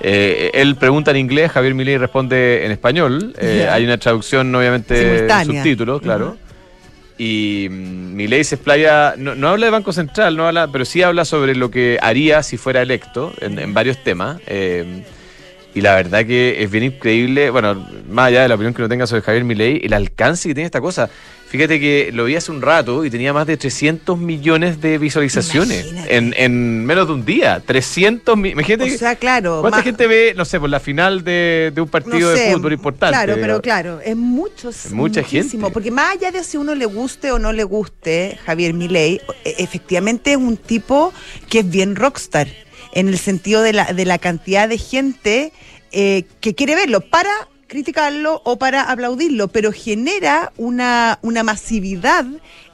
Eh, 0.01 0.51
él 0.53 0.75
pregunta 0.75 1.11
en 1.11 1.17
inglés, 1.17 1.51
Javier 1.51 1.73
Milei 1.73 1.97
responde 1.97 2.65
en 2.65 2.71
español. 2.71 3.33
Eh. 3.39 3.67
Hay 3.69 3.83
una 3.85 3.97
traducción, 3.97 4.53
obviamente, 4.53 5.13
Simultánea. 5.13 5.61
subtítulos, 5.61 6.01
claro. 6.01 6.37
Y 7.17 7.67
mm, 7.69 8.15
Milei 8.15 8.43
se 8.43 8.55
explaya, 8.55 9.13
no, 9.17 9.35
no 9.35 9.49
habla 9.49 9.67
de 9.67 9.71
Banco 9.71 9.93
Central, 9.93 10.35
no 10.35 10.47
habla, 10.47 10.67
pero 10.69 10.83
sí 10.83 11.01
habla 11.03 11.25
sobre 11.25 11.55
lo 11.55 11.69
que 11.71 11.99
haría 12.01 12.41
si 12.43 12.57
fuera 12.57 12.81
electo 12.81 13.33
en, 13.39 13.59
en 13.59 13.73
varios 13.73 14.03
temas. 14.03 14.39
eh, 14.47 15.03
y 15.75 15.81
la 15.81 15.95
verdad 15.95 16.25
que 16.25 16.61
es 16.63 16.69
bien 16.69 16.83
increíble, 16.85 17.49
bueno, 17.49 17.87
más 18.09 18.27
allá 18.27 18.43
de 18.43 18.47
la 18.49 18.55
opinión 18.55 18.73
que 18.73 18.81
uno 18.81 18.89
tenga 18.89 19.07
sobre 19.07 19.21
Javier 19.23 19.43
Milei, 19.43 19.81
el 19.83 19.93
alcance 19.93 20.47
que 20.47 20.53
tiene 20.53 20.65
esta 20.65 20.81
cosa. 20.81 21.09
Fíjate 21.47 21.79
que 21.79 22.09
lo 22.11 22.25
vi 22.25 22.35
hace 22.35 22.51
un 22.51 22.63
rato 22.63 23.05
y 23.05 23.11
tenía 23.11 23.31
más 23.31 23.45
de 23.45 23.57
300 23.57 24.17
millones 24.17 24.81
de 24.81 24.97
visualizaciones 24.97 25.85
en, 26.07 26.33
en 26.35 26.83
menos 26.83 27.05
de 27.07 27.13
un 27.13 27.25
día. 27.25 27.61
300 27.63 28.35
millones. 28.35 28.53
Imagínate 28.53 28.95
O 28.95 28.97
sea, 28.97 29.15
claro. 29.15 29.59
¿Cuánta 29.61 29.77
más- 29.77 29.83
gente 29.83 30.07
ve, 30.07 30.33
no 30.35 30.45
sé, 30.45 30.59
por 30.59 30.69
la 30.71 30.79
final 30.79 31.23
de, 31.23 31.71
de 31.73 31.79
un 31.81 31.87
partido 31.89 32.31
no 32.31 32.35
sé, 32.35 32.43
de 32.47 32.53
fútbol 32.53 32.73
importante? 32.73 33.15
Claro, 33.15 33.35
pero 33.39 33.61
claro, 33.61 33.99
es 34.03 34.15
mucho, 34.15 34.69
es 34.69 34.91
mucha 34.91 35.21
gente. 35.21 35.55
Porque 35.71 35.91
más 35.91 36.15
allá 36.15 36.31
de 36.31 36.43
si 36.43 36.57
uno 36.57 36.73
le 36.73 36.85
guste 36.87 37.31
o 37.31 37.37
no 37.37 37.53
le 37.53 37.63
guste 37.63 38.39
Javier 38.45 38.73
Milei, 38.73 39.21
e- 39.45 39.55
efectivamente 39.59 40.31
es 40.31 40.37
un 40.37 40.57
tipo 40.57 41.13
que 41.51 41.59
es 41.59 41.69
bien 41.69 41.95
rockstar, 41.95 42.47
en 42.93 43.07
el 43.09 43.17
sentido 43.17 43.61
de 43.61 43.73
la, 43.73 43.91
de 43.93 44.05
la 44.05 44.17
cantidad 44.17 44.69
de 44.69 44.77
gente 44.77 45.51
eh, 45.91 46.23
que 46.41 46.55
quiere 46.55 46.75
verlo 46.75 47.01
para 47.01 47.29
criticarlo 47.67 48.39
o 48.45 48.57
para 48.59 48.83
aplaudirlo, 48.83 49.47
pero 49.47 49.71
genera 49.71 50.53
una, 50.57 51.17
una 51.23 51.41
masividad 51.41 52.23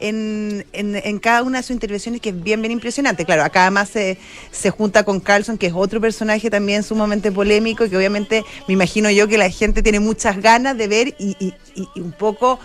en, 0.01 0.65
en, 0.73 1.19
cada 1.19 1.43
una 1.43 1.59
de 1.59 1.63
sus 1.63 1.71
intervenciones 1.73 2.19
que 2.19 2.29
es 2.29 2.43
bien, 2.43 2.61
bien 2.61 2.73
impresionante. 2.73 3.23
Claro, 3.23 3.43
acá 3.45 3.61
además 3.61 3.87
se, 3.89 4.17
se 4.51 4.71
junta 4.71 5.03
con 5.03 5.21
Carlson, 5.21 5.57
que 5.57 5.67
es 5.67 5.73
otro 5.73 6.01
personaje 6.01 6.49
también 6.49 6.83
sumamente 6.83 7.31
polémico 7.31 7.85
y 7.85 7.89
que 7.89 7.95
obviamente 7.95 8.43
me 8.67 8.73
imagino 8.73 9.09
yo 9.09 9.29
que 9.29 9.37
la 9.37 9.49
gente 9.49 9.81
tiene 9.81 10.01
muchas 10.01 10.41
ganas 10.41 10.77
de 10.77 10.87
ver 10.89 11.15
y- 11.17 11.35
y 11.39 11.99
un 12.01 12.11
poco 12.11 12.59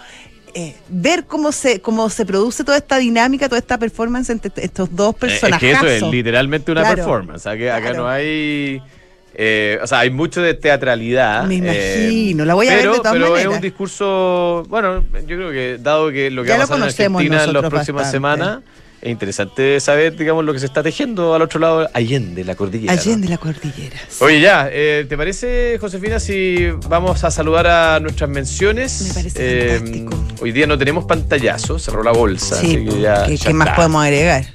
eh, 0.55 0.75
ver 0.89 1.25
cómo 1.25 1.51
se, 1.53 1.81
cómo 1.81 2.09
se 2.11 2.25
produce 2.25 2.63
toda 2.65 2.79
esta 2.79 2.99
dinámica, 2.99 3.49
toda 3.49 3.59
esta 3.59 3.77
performance 3.79 4.31
entre 4.31 4.51
estos 4.65 4.95
dos 4.95 5.15
Eh, 5.15 5.19
personajes. 5.21 5.73
Es 5.75 5.81
que 5.81 5.87
eso 5.97 6.07
es 6.07 6.13
literalmente 6.13 6.71
una 6.73 6.83
Claro. 6.83 6.97
performance. 6.97 7.47
Acá, 7.47 7.77
acá 7.77 7.93
no 7.93 8.09
hay. 8.09 8.81
eh, 9.37 9.79
o 9.83 9.87
sea, 9.89 9.99
hay 10.01 10.11
mucho 10.11 10.41
de 10.41 10.55
teatralidad. 10.55 11.45
Me 11.47 11.57
eh, 11.57 11.59
imagino, 11.59 12.45
la 12.45 12.55
voy 12.55 12.69
a 12.69 12.77
ver 12.77 12.89
de 12.89 12.97
todas 12.99 13.13
pero 13.13 13.25
es 13.27 13.31
maneras. 13.33 13.55
un 13.55 13.61
discurso. 13.61 14.65
Bueno, 14.69 15.03
yo 15.27 15.37
creo 15.37 15.51
que 15.51 15.79
dado 15.83 16.11
que 16.13 16.31
lo 16.31 16.43
que 16.45 16.49
Ya 16.51 16.57
va 16.59 16.65
a 16.65 16.67
pasar 16.69 16.77
en 16.79 16.83
Argentina 16.85 17.43
en 17.45 17.53
las 17.53 17.65
próximas 17.69 18.11
semanas, 18.13 18.61
es 19.05 19.11
interesante 19.11 19.79
saber, 19.81 20.17
digamos, 20.17 20.47
lo 20.47 20.55
que 20.55 20.59
se 20.59 20.65
está 20.65 20.83
tejiendo 20.83 21.35
al 21.35 21.43
otro 21.43 21.61
lado, 21.61 21.89
allende 21.93 22.43
la 22.43 22.55
cordillera. 22.55 22.95
¿no? 22.95 23.01
Allende 23.01 23.29
la 23.29 23.37
cordillera. 23.37 23.97
Oye, 24.21 24.41
ya, 24.41 24.69
eh, 24.73 25.05
¿te 25.07 25.17
parece, 25.19 25.77
Josefina, 25.79 26.19
si 26.19 26.71
vamos 26.89 27.23
a 27.23 27.31
saludar 27.31 27.67
a 27.67 28.01
nuestras 28.01 28.31
menciones? 28.31 29.05
Me 29.09 29.15
parece 29.15 29.39
Eh, 29.41 29.79
fantástico. 29.79 30.25
Hoy 30.41 30.53
día 30.53 30.67
no 30.67 30.79
tenemos 30.79 31.05
pantallazo, 31.05 31.79
cerró 31.79 32.03
la 32.03 32.13
bolsa. 32.13 32.57
Sí, 32.57 32.77
así 32.77 32.85
que 32.87 33.01
ya, 33.03 33.27
¿qué, 33.27 33.37
ya 33.37 33.49
qué 33.49 33.55
más 33.55 33.77
podemos 33.77 34.03
agregar? 34.03 34.47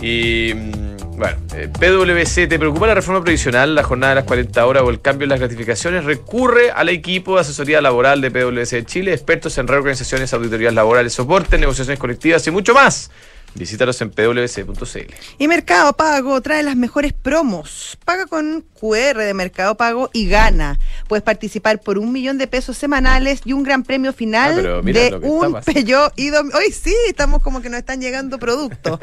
Y 0.00 0.52
mm, 0.54 1.16
bueno, 1.18 1.36
eh, 1.54 1.68
PwC, 1.68 2.46
¿te 2.46 2.58
preocupa 2.58 2.86
la 2.86 2.94
reforma 2.94 3.22
previsional, 3.22 3.74
la 3.74 3.82
jornada 3.82 4.14
de 4.14 4.20
las 4.22 4.24
40 4.24 4.64
horas 4.64 4.84
o 4.84 4.88
el 4.90 5.02
cambio 5.02 5.24
en 5.24 5.30
las 5.30 5.38
gratificaciones? 5.38 6.04
Recurre 6.06 6.70
al 6.70 6.88
equipo 6.88 7.34
de 7.34 7.42
asesoría 7.42 7.82
laboral 7.82 8.22
de 8.22 8.30
PwC 8.30 8.76
de 8.76 8.84
Chile, 8.86 9.12
expertos 9.12 9.58
en 9.58 9.68
reorganizaciones, 9.68 10.32
auditorías 10.32 10.72
laborales, 10.72 11.12
soporte, 11.12 11.58
negociaciones 11.58 11.98
colectivas 11.98 12.46
y 12.46 12.50
mucho 12.50 12.72
más. 12.72 13.10
Visítalos 13.54 14.00
en 14.00 14.10
pwc.cl. 14.10 15.14
Y 15.38 15.48
Mercado 15.48 15.92
Pago 15.94 16.40
trae 16.40 16.62
las 16.62 16.76
mejores 16.76 17.12
promos. 17.12 17.98
Paga 18.04 18.26
con 18.26 18.64
QR 18.78 19.18
de 19.18 19.34
Mercado 19.34 19.76
Pago 19.76 20.10
y 20.12 20.28
gana. 20.28 20.78
Puedes 21.08 21.22
participar 21.22 21.80
por 21.80 21.98
un 21.98 22.12
millón 22.12 22.38
de 22.38 22.46
pesos 22.46 22.76
semanales 22.76 23.40
y 23.44 23.52
un 23.52 23.62
gran 23.62 23.82
premio 23.82 24.10
Ah, 24.10 24.12
final 24.12 24.82
mira 24.82 25.00
de 25.00 25.16
un. 25.22 25.58
Peugeot 25.64 26.12
y 26.16 26.30
Hoy 26.30 26.72
sí, 26.72 26.94
estamos 27.08 27.42
como 27.42 27.60
que 27.60 27.68
nos 27.68 27.78
están 27.78 28.00
llegando 28.00 28.38
productos. 28.38 29.00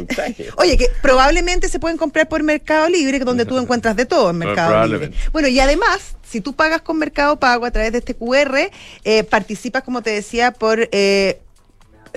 Oye, 0.56 0.76
que 0.76 0.90
probablemente 1.02 1.68
se 1.68 1.78
pueden 1.78 1.96
comprar 1.98 2.28
por 2.28 2.42
Mercado 2.42 2.88
Libre, 2.88 3.18
donde 3.20 3.44
tú 3.44 3.58
encuentras 3.58 3.96
de 3.96 4.06
todo 4.06 4.30
en 4.30 4.38
Mercado 4.38 4.86
Libre. 4.86 5.12
Bueno, 5.32 5.48
y 5.48 5.58
además, 5.60 6.16
si 6.28 6.40
tú 6.40 6.54
pagas 6.54 6.82
con 6.82 6.98
Mercado 6.98 7.38
Pago 7.38 7.66
a 7.66 7.70
través 7.70 7.92
de 7.92 7.98
este 7.98 8.14
QR, 8.14 8.70
eh, 9.04 9.24
participas, 9.24 9.82
como 9.82 10.02
te 10.02 10.10
decía, 10.10 10.52
por 10.52 10.88
eh, 10.92 11.40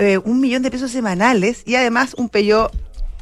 eh, 0.01 0.17
un 0.17 0.39
millón 0.39 0.63
de 0.63 0.71
pesos 0.71 0.89
semanales 0.89 1.61
y 1.67 1.75
además 1.75 2.15
un 2.17 2.27
Peugeot 2.27 2.71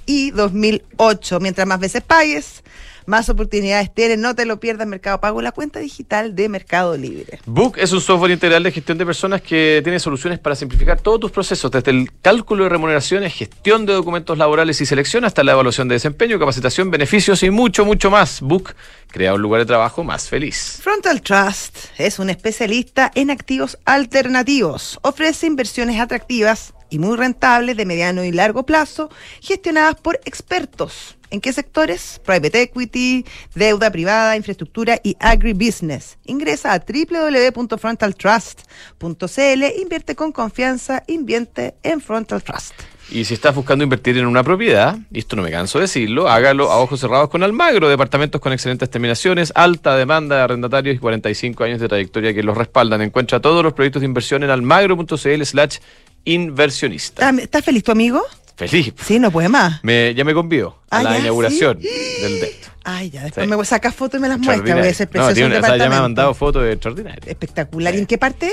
i 0.10 0.32
2008. 0.32 1.40
Mientras 1.40 1.68
más 1.68 1.80
veces 1.80 2.02
pagues, 2.02 2.64
más 3.06 3.30
oportunidades 3.30 3.94
tienes. 3.94 4.18
No 4.18 4.36
te 4.36 4.46
lo 4.46 4.60
pierdas 4.60 4.88
Mercado 4.88 5.22
Pago, 5.22 5.42
la 5.42 5.52
cuenta 5.52 5.80
digital 5.80 6.36
de 6.36 6.50
Mercado 6.50 6.98
Libre. 6.98 7.40
Book 7.46 7.78
es 7.78 7.92
un 7.92 8.02
software 8.02 8.32
integral 8.32 8.64
de 8.64 8.72
gestión 8.72 8.98
de 8.98 9.06
personas 9.06 9.42
que 9.42 9.82
tiene 9.84 10.00
soluciones 10.00 10.40
para 10.40 10.56
simplificar 10.56 11.00
todos 11.00 11.20
tus 11.20 11.32
procesos, 11.32 11.70
desde 11.70 11.92
el 11.92 12.10
cálculo 12.22 12.64
de 12.64 12.70
remuneraciones, 12.70 13.34
gestión 13.34 13.86
de 13.86 13.94
documentos 13.94 14.38
laborales 14.38 14.82
y 14.82 14.86
selección, 14.86 15.26
hasta 15.26 15.44
la 15.44 15.52
evaluación 15.52 15.88
de 15.88 15.96
desempeño, 15.96 16.40
capacitación, 16.40 16.90
beneficios 16.90 17.44
y 17.44 17.52
mucho, 17.52 17.86
mucho 17.86 18.10
más. 18.10 18.42
Book 18.42 18.76
crea 19.12 19.36
un 19.36 19.42
lugar 19.42 19.62
de 19.62 19.66
trabajo 19.66 20.04
más 20.04 20.28
feliz. 20.28 20.80
Frontal 20.82 21.22
Trust 21.22 21.78
es 21.98 22.18
un 22.18 22.30
especialista 22.30 23.12
en 23.14 23.30
activos 23.30 23.78
alternativos. 23.86 25.00
Ofrece 25.02 25.46
inversiones 25.46 26.00
atractivas 26.00 26.74
y 26.90 27.00
muy 27.00 27.18
rentables 27.18 27.78
de 27.78 27.86
mediano 27.86 28.24
y 28.24 28.32
largo 28.32 28.66
plazo, 28.66 29.10
gestionadas 29.42 29.96
por 29.96 30.20
expertos. 30.26 31.18
¿En 31.32 31.42
qué 31.42 31.54
sectores? 31.54 32.20
Private 32.26 32.64
equity, 32.64 33.24
deuda 33.54 33.92
privada, 33.92 34.36
infraestructura 34.36 35.00
y 35.04 35.16
agribusiness. 35.20 36.18
Ingresa 36.26 36.74
a 36.74 36.80
www.frontaltrust.cl, 36.80 39.64
invierte 39.80 40.16
con 40.16 40.32
confianza, 40.32 41.04
invierte 41.08 41.76
en 41.84 42.02
Frontal 42.02 42.42
Trust. 42.42 42.74
Y 43.12 43.26
si 43.26 43.34
estás 43.34 43.56
buscando 43.56 43.84
invertir 43.84 44.20
en 44.20 44.28
una 44.28 44.44
propiedad, 44.44 45.00
y 45.12 45.18
esto 45.18 45.36
no 45.36 45.42
me 45.42 45.50
canso 45.50 45.80
de 45.80 45.86
decirlo, 45.86 46.30
hágalo 46.30 46.72
a 46.72 46.78
ojos 46.78 47.00
cerrados 47.00 47.30
con 47.30 47.42
Almagro, 47.42 47.90
departamentos 47.90 48.40
con 48.40 48.54
excelentes 48.54 48.88
terminaciones, 48.90 49.52
alta 49.56 49.96
demanda 49.96 50.36
de 50.36 50.42
arrendatarios 50.44 50.96
y 50.96 51.00
45 51.00 51.64
años 51.64 51.80
de 51.80 51.88
trayectoria 51.88 52.36
que 52.36 52.44
los 52.44 52.56
respaldan. 52.56 53.02
Encuentra 53.02 53.40
todos 53.40 53.64
los 53.64 53.74
proyectos 53.74 54.02
de 54.02 54.06
inversión 54.06 54.44
en 54.44 54.52
almagro.cl 54.52 55.44
slash 55.44 55.78
inversionista. 56.26 57.30
¿Estás 57.30 57.44
estás 57.44 57.66
feliz 57.66 57.84
tu 57.84 57.92
amigo? 57.92 58.22
Feliz. 58.56 58.94
Sí, 59.06 59.20
no 59.20 59.32
puede 59.32 59.48
más. 59.50 59.84
Me, 59.84 60.14
ya 60.14 60.24
me 60.26 60.34
convió 60.34 60.76
a 60.90 60.98
Ah, 61.00 61.04
la 61.04 61.12
¿ya? 61.14 61.20
inauguración 61.20 61.80
¿Sí? 61.82 61.88
del 62.22 62.40
DET. 62.42 62.56
Ay, 62.84 63.10
ya, 63.10 63.24
después 63.24 63.48
Sí. 63.50 63.56
me 63.56 63.66
sacas 63.66 63.96
fotos 63.96 64.20
y 64.20 64.22
me 64.22 64.28
las 64.30 64.40
muestras. 64.40 64.78
Voy 64.80 64.88
a 64.88 64.94
ser 64.94 65.08
No, 65.08 65.12
precioso 65.12 65.34
tiene 65.34 65.48
el 65.56 65.60
una- 65.60 65.68
o 65.68 65.70
sea, 65.70 65.78
ya 65.78 65.90
me 65.90 65.96
ha 65.96 66.02
mandado 66.02 66.34
fotos 66.34 66.66
extraordinarias. 66.68 67.28
Espectacular. 67.28 67.94
Sí. 67.94 67.98
¿Y 68.00 68.02
en 68.02 68.08
qué 68.08 68.18
parte? 68.18 68.52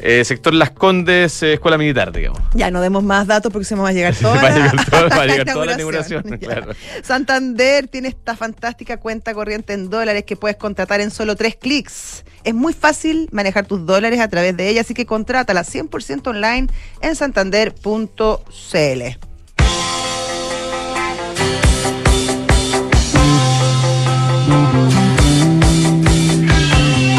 Eh, 0.00 0.24
sector 0.24 0.52
Las 0.54 0.70
Condes, 0.70 1.42
eh, 1.42 1.52
Escuela 1.54 1.78
Militar, 1.78 2.10
digamos. 2.12 2.40
Ya 2.54 2.70
no 2.70 2.80
demos 2.80 3.04
más 3.04 3.26
datos 3.26 3.52
porque 3.52 3.64
se 3.64 3.76
me 3.76 3.82
va 3.82 3.90
a 3.90 3.92
llegar 3.92 4.14
toda 4.20 4.34
Va 4.42 4.48
a 4.48 4.50
la, 4.50 4.56
llegar 4.56 4.84
toda- 4.90 5.08
va 5.08 5.22
a 5.22 5.26
llegar 5.26 5.46
la 5.46 5.52
toda 5.52 5.66
la 5.66 5.72
inauguración. 5.74 6.22
claro. 6.40 6.72
Santander 7.02 7.86
tiene 7.88 8.08
esta 8.08 8.36
fantástica 8.36 8.96
cuenta 8.96 9.32
corriente 9.34 9.72
en 9.74 9.90
dólares 9.90 10.24
que 10.24 10.36
puedes 10.36 10.56
contratar 10.56 11.00
en 11.00 11.10
solo 11.10 11.36
tres 11.36 11.56
clics. 11.56 12.24
Es 12.42 12.54
muy 12.54 12.72
fácil 12.72 13.28
manejar 13.32 13.66
tus 13.66 13.86
dólares 13.86 14.18
a 14.20 14.28
través 14.28 14.56
de 14.56 14.68
ella, 14.68 14.80
así 14.80 14.94
que 14.94 15.06
contrátala 15.06 15.62
100% 15.62 16.26
online 16.28 16.66
en 17.00 17.14
santander.cl. 17.14 17.82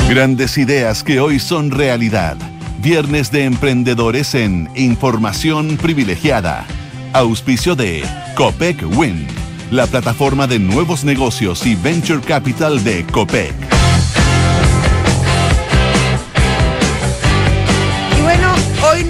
Grandes 0.10 0.58
ideas 0.58 1.04
que 1.04 1.20
hoy 1.20 1.40
son 1.40 1.72
realidad. 1.72 2.38
Viernes 2.84 3.32
de 3.32 3.46
emprendedores 3.46 4.36
en 4.36 4.70
Información 4.76 5.78
Privilegiada. 5.78 6.66
Auspicio 7.14 7.78
de 7.78 8.04
Copec 8.36 8.84
Wind, 8.98 9.26
la 9.72 9.88
plataforma 9.88 10.48
de 10.48 10.60
nuevos 10.60 11.06
negocios 11.06 11.66
y 11.66 11.76
venture 11.76 12.20
capital 12.20 12.84
de 12.84 13.06
Copec. 13.06 13.83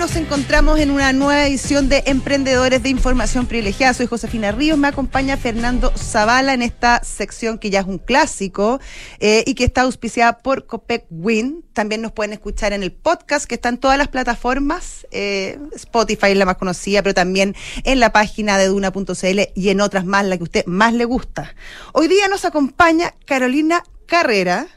Nos 0.03 0.17
encontramos 0.17 0.81
en 0.81 0.91
una 0.91 1.13
nueva 1.13 1.47
edición 1.47 1.87
de 1.87 2.03
Emprendedores 2.07 2.83
de 2.83 2.89
Información 2.89 3.45
Privilegiada. 3.45 3.93
Soy 3.93 4.05
Josefina 4.05 4.51
Ríos, 4.51 4.77
me 4.77 4.89
acompaña 4.89 5.37
Fernando 5.37 5.93
Zavala 5.95 6.53
en 6.53 6.61
esta 6.61 7.01
sección 7.05 7.57
que 7.57 7.69
ya 7.69 7.79
es 7.79 7.85
un 7.85 7.99
clásico 7.99 8.81
eh, 9.21 9.45
y 9.47 9.53
que 9.53 9.63
está 9.63 9.83
auspiciada 9.83 10.39
por 10.39 10.65
Copec 10.65 11.05
Win. 11.09 11.63
También 11.71 12.01
nos 12.01 12.11
pueden 12.11 12.33
escuchar 12.33 12.73
en 12.73 12.83
el 12.83 12.91
podcast 12.91 13.45
que 13.45 13.55
está 13.55 13.69
en 13.69 13.77
todas 13.77 13.97
las 13.97 14.09
plataformas. 14.09 15.07
eh, 15.11 15.57
Spotify 15.73 16.31
es 16.31 16.37
la 16.37 16.45
más 16.45 16.57
conocida, 16.57 17.01
pero 17.01 17.13
también 17.13 17.55
en 17.85 18.01
la 18.01 18.11
página 18.11 18.57
de 18.57 18.67
duna.cl 18.67 19.39
y 19.55 19.69
en 19.69 19.79
otras 19.79 20.03
más, 20.03 20.25
la 20.25 20.35
que 20.35 20.41
a 20.41 20.43
usted 20.43 20.65
más 20.65 20.93
le 20.93 21.05
gusta. 21.05 21.55
Hoy 21.93 22.09
día 22.09 22.27
nos 22.27 22.43
acompaña 22.43 23.13
Carolina 23.25 23.83
Carrera. 24.05 24.67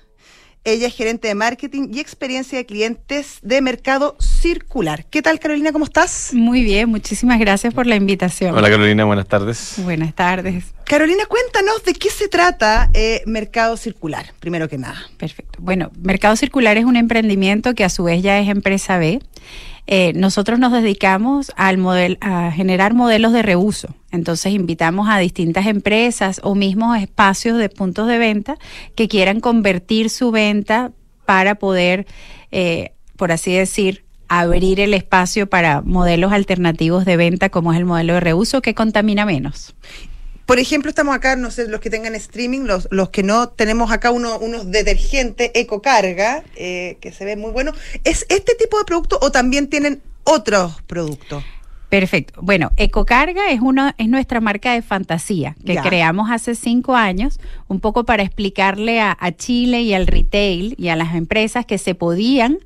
Ella 0.67 0.89
es 0.89 0.97
gerente 0.97 1.29
de 1.29 1.37
marketing 1.37 1.91
y 1.93 2.01
experiencia 2.01 2.59
de 2.59 2.67
clientes 2.67 3.39
de 3.43 3.63
Mercado 3.63 4.17
Circular. 4.19 5.05
¿Qué 5.05 5.23
tal, 5.23 5.39
Carolina? 5.39 5.71
¿Cómo 5.71 5.85
estás? 5.85 6.31
Muy 6.35 6.65
bien, 6.65 6.89
muchísimas 6.89 7.39
gracias 7.39 7.73
por 7.73 7.87
la 7.87 7.95
invitación. 7.95 8.53
Hola 8.53 8.69
Carolina, 8.69 9.05
buenas 9.05 9.29
tardes. 9.29 9.75
Buenas 9.85 10.13
tardes. 10.17 10.65
Carolina, 10.83 11.25
cuéntanos 11.27 11.85
de 11.85 11.93
qué 11.93 12.11
se 12.11 12.27
trata 12.27 12.91
eh, 12.95 13.23
Mercado 13.27 13.77
Circular, 13.77 14.35
primero 14.41 14.69
que 14.69 14.77
nada. 14.77 15.01
Perfecto. 15.19 15.61
Bueno, 15.63 15.93
Mercado 16.03 16.35
Circular 16.35 16.77
es 16.79 16.85
un 16.85 16.97
emprendimiento 16.97 17.77
que 17.77 17.85
a 17.85 17.89
su 17.89 18.03
vez 18.03 18.21
ya 18.25 18.41
es 18.41 18.49
empresa 18.49 18.99
B. 18.99 19.21
Eh, 19.87 20.13
nosotros 20.15 20.59
nos 20.59 20.73
dedicamos 20.73 21.53
al 21.57 21.79
model, 21.79 22.19
a 22.21 22.51
generar 22.51 22.95
modelos 22.95 23.33
de 23.33 23.43
reuso. 23.43 23.95
Entonces 24.11 24.53
invitamos 24.53 25.09
a 25.09 25.19
distintas 25.19 25.67
empresas 25.67 26.41
o 26.43 26.55
mismos 26.55 26.99
espacios 26.99 27.59
de 27.59 27.69
puntos 27.69 28.09
de 28.09 28.19
venta 28.19 28.57
que 28.95 29.09
quieran 29.09 29.41
convertir 29.41 30.11
su 30.11 30.31
venta 30.31 30.93
para 31.25 31.57
poder, 31.57 32.07
eh, 32.51 32.93
por 33.17 33.31
así 33.33 33.53
decir, 33.53 34.05
abrir 34.29 34.81
el 34.81 34.95
espacio 34.95 35.49
para 35.49 35.83
modelos 35.83 36.33
alternativos 36.33 37.05
de 37.05 37.17
venta 37.17 37.49
como 37.49 37.73
es 37.73 37.79
el 37.79 37.85
modelo 37.85 38.15
de 38.15 38.21
reuso 38.21 38.63
que 38.63 38.75
contamina 38.75 39.25
menos. 39.25 39.75
Por 40.47 40.61
ejemplo, 40.61 40.89
estamos 40.89 41.15
acá, 41.15 41.35
no 41.37 41.51
sé, 41.51 41.67
los 41.69 41.81
que 41.81 41.91
tengan 41.91 42.15
streaming, 42.15 42.61
los, 42.61 42.87
los 42.93 43.11
que 43.11 43.23
no, 43.25 43.49
tenemos 43.49 43.91
acá 43.91 44.13
uno- 44.13 44.39
unos 44.39 44.71
detergentes 44.71 45.51
Ecocarga, 45.55 46.45
eh, 46.55 46.99
que 47.01 47.11
se 47.13 47.25
ve 47.25 47.37
muy 47.37 47.51
bueno. 47.51 47.73
¿Es 48.05 48.25
este 48.29 48.55
tipo 48.55 48.79
de 48.79 48.85
producto 48.85 49.19
o 49.21 49.33
también 49.33 49.69
tienen 49.69 50.03
otros 50.23 50.81
productos? 50.87 51.43
Perfecto. 51.89 52.41
Bueno, 52.43 52.71
Ecocarga 52.77 53.51
es 53.51 53.61
una, 53.61 53.95
es 53.99 54.09
nuestra 54.09 54.41
marca 54.41 54.73
de 54.73 54.83
fantasía 54.83 55.57
que 55.65 55.75
Ya. 55.75 55.83
creamos 55.83 56.31
hace 56.31 56.55
cinco 56.55 56.95
años, 56.97 57.39
un 57.69 57.81
poco 57.81 58.05
para 58.05 58.23
explicarle 58.23 59.01
a, 59.01 59.17
a 59.19 59.33
Chile 59.33 59.83
y 59.83 59.95
al 59.95 60.07
retail 60.07 60.75
y 60.79 60.89
a 60.89 60.97
las 60.97 61.15
empresas 61.15 61.65
que 61.67 61.79
se 61.79 61.95
podían 61.95 62.59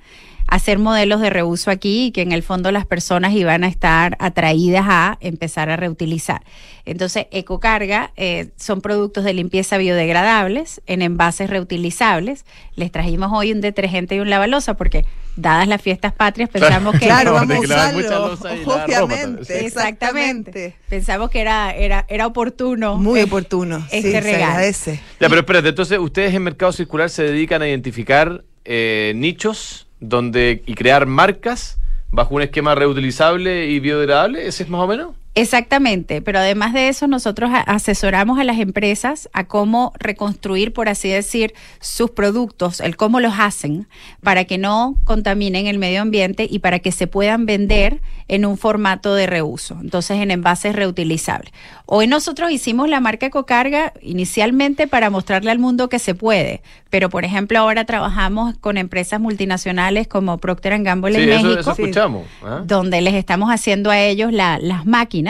hacer 0.50 0.78
modelos 0.78 1.20
de 1.20 1.30
reuso 1.30 1.70
aquí 1.70 2.06
y 2.06 2.10
que 2.10 2.22
en 2.22 2.32
el 2.32 2.42
fondo 2.42 2.72
las 2.72 2.84
personas 2.84 3.32
iban 3.32 3.62
a 3.64 3.68
estar 3.68 4.16
atraídas 4.18 4.84
a 4.88 5.16
empezar 5.20 5.70
a 5.70 5.76
reutilizar. 5.76 6.42
Entonces, 6.84 7.26
Ecocarga 7.30 8.10
eh, 8.16 8.48
son 8.56 8.80
productos 8.80 9.22
de 9.22 9.32
limpieza 9.32 9.78
biodegradables 9.78 10.80
en 10.86 11.02
envases 11.02 11.48
reutilizables. 11.48 12.44
Les 12.74 12.90
trajimos 12.90 13.30
hoy 13.32 13.52
un 13.52 13.60
detergente 13.60 14.16
y 14.16 14.20
un 14.20 14.28
lavalosa 14.28 14.74
porque, 14.74 15.04
dadas 15.36 15.68
las 15.68 15.80
fiestas 15.80 16.12
patrias, 16.12 16.50
pensamos 16.50 16.94
que 16.98 17.06
Claro, 17.06 17.34
vamos 17.34 17.56
a 17.56 17.60
usarlo, 17.60 18.34
obviamente. 18.66 19.44
sí. 19.44 19.66
Exactamente. 19.66 20.74
Pensamos 20.88 21.30
que 21.30 21.40
era, 21.40 21.72
era, 21.72 22.06
era 22.08 22.26
oportuno. 22.26 22.96
Muy 22.96 23.20
eh, 23.20 23.24
oportuno. 23.24 23.76
Este 23.92 24.02
sí, 24.02 24.10
se 24.10 24.20
regalo. 24.20 24.44
agradece. 24.46 25.00
Ya, 25.20 25.28
pero 25.28 25.40
espérate, 25.42 25.68
entonces 25.68 25.98
ustedes 25.98 26.34
en 26.34 26.42
Mercado 26.42 26.72
Circular 26.72 27.08
se 27.08 27.22
dedican 27.22 27.62
a 27.62 27.68
identificar 27.68 28.42
eh, 28.64 29.12
nichos 29.14 29.86
donde 30.00 30.62
y 30.66 30.74
crear 30.74 31.06
marcas 31.06 31.78
bajo 32.10 32.34
un 32.34 32.42
esquema 32.42 32.74
reutilizable 32.74 33.66
y 33.66 33.80
biodegradable, 33.80 34.46
¿ese 34.46 34.64
es 34.64 34.68
más 34.68 34.80
o 34.80 34.86
menos? 34.86 35.14
Exactamente, 35.40 36.22
pero 36.22 36.38
además 36.38 36.72
de 36.74 36.88
eso 36.88 37.06
nosotros 37.06 37.50
asesoramos 37.66 38.38
a 38.38 38.44
las 38.44 38.58
empresas 38.58 39.28
a 39.32 39.44
cómo 39.44 39.92
reconstruir, 39.98 40.72
por 40.72 40.88
así 40.88 41.08
decir, 41.08 41.54
sus 41.80 42.10
productos, 42.10 42.80
el 42.80 42.96
cómo 42.96 43.20
los 43.20 43.34
hacen 43.38 43.88
para 44.22 44.44
que 44.44 44.58
no 44.58 44.96
contaminen 45.04 45.66
el 45.66 45.78
medio 45.78 46.02
ambiente 46.02 46.46
y 46.48 46.58
para 46.60 46.78
que 46.78 46.92
se 46.92 47.06
puedan 47.06 47.46
vender 47.46 48.00
en 48.28 48.44
un 48.46 48.56
formato 48.58 49.14
de 49.14 49.26
reuso, 49.26 49.76
entonces 49.80 50.18
en 50.18 50.30
envases 50.30 50.76
reutilizables. 50.76 51.52
Hoy 51.86 52.06
nosotros 52.06 52.52
hicimos 52.52 52.88
la 52.88 53.00
marca 53.00 53.26
Ecocarga 53.26 53.92
inicialmente 54.02 54.86
para 54.86 55.10
mostrarle 55.10 55.50
al 55.50 55.58
mundo 55.58 55.88
que 55.88 55.98
se 55.98 56.14
puede, 56.14 56.62
pero 56.90 57.10
por 57.10 57.24
ejemplo 57.24 57.58
ahora 57.58 57.84
trabajamos 57.86 58.56
con 58.58 58.76
empresas 58.78 59.20
multinacionales 59.20 60.06
como 60.06 60.38
Procter 60.38 60.80
Gamble 60.82 61.16
Sí, 61.16 61.22
en 61.22 61.28
eso, 61.30 61.42
México 61.42 61.60
eso 61.60 61.70
escuchamos. 61.72 62.26
¿ah? 62.44 62.62
donde 62.64 63.00
les 63.00 63.14
estamos 63.14 63.50
haciendo 63.50 63.90
a 63.90 63.98
ellos 63.98 64.32
la- 64.32 64.58
las 64.60 64.86
máquinas 64.86 65.29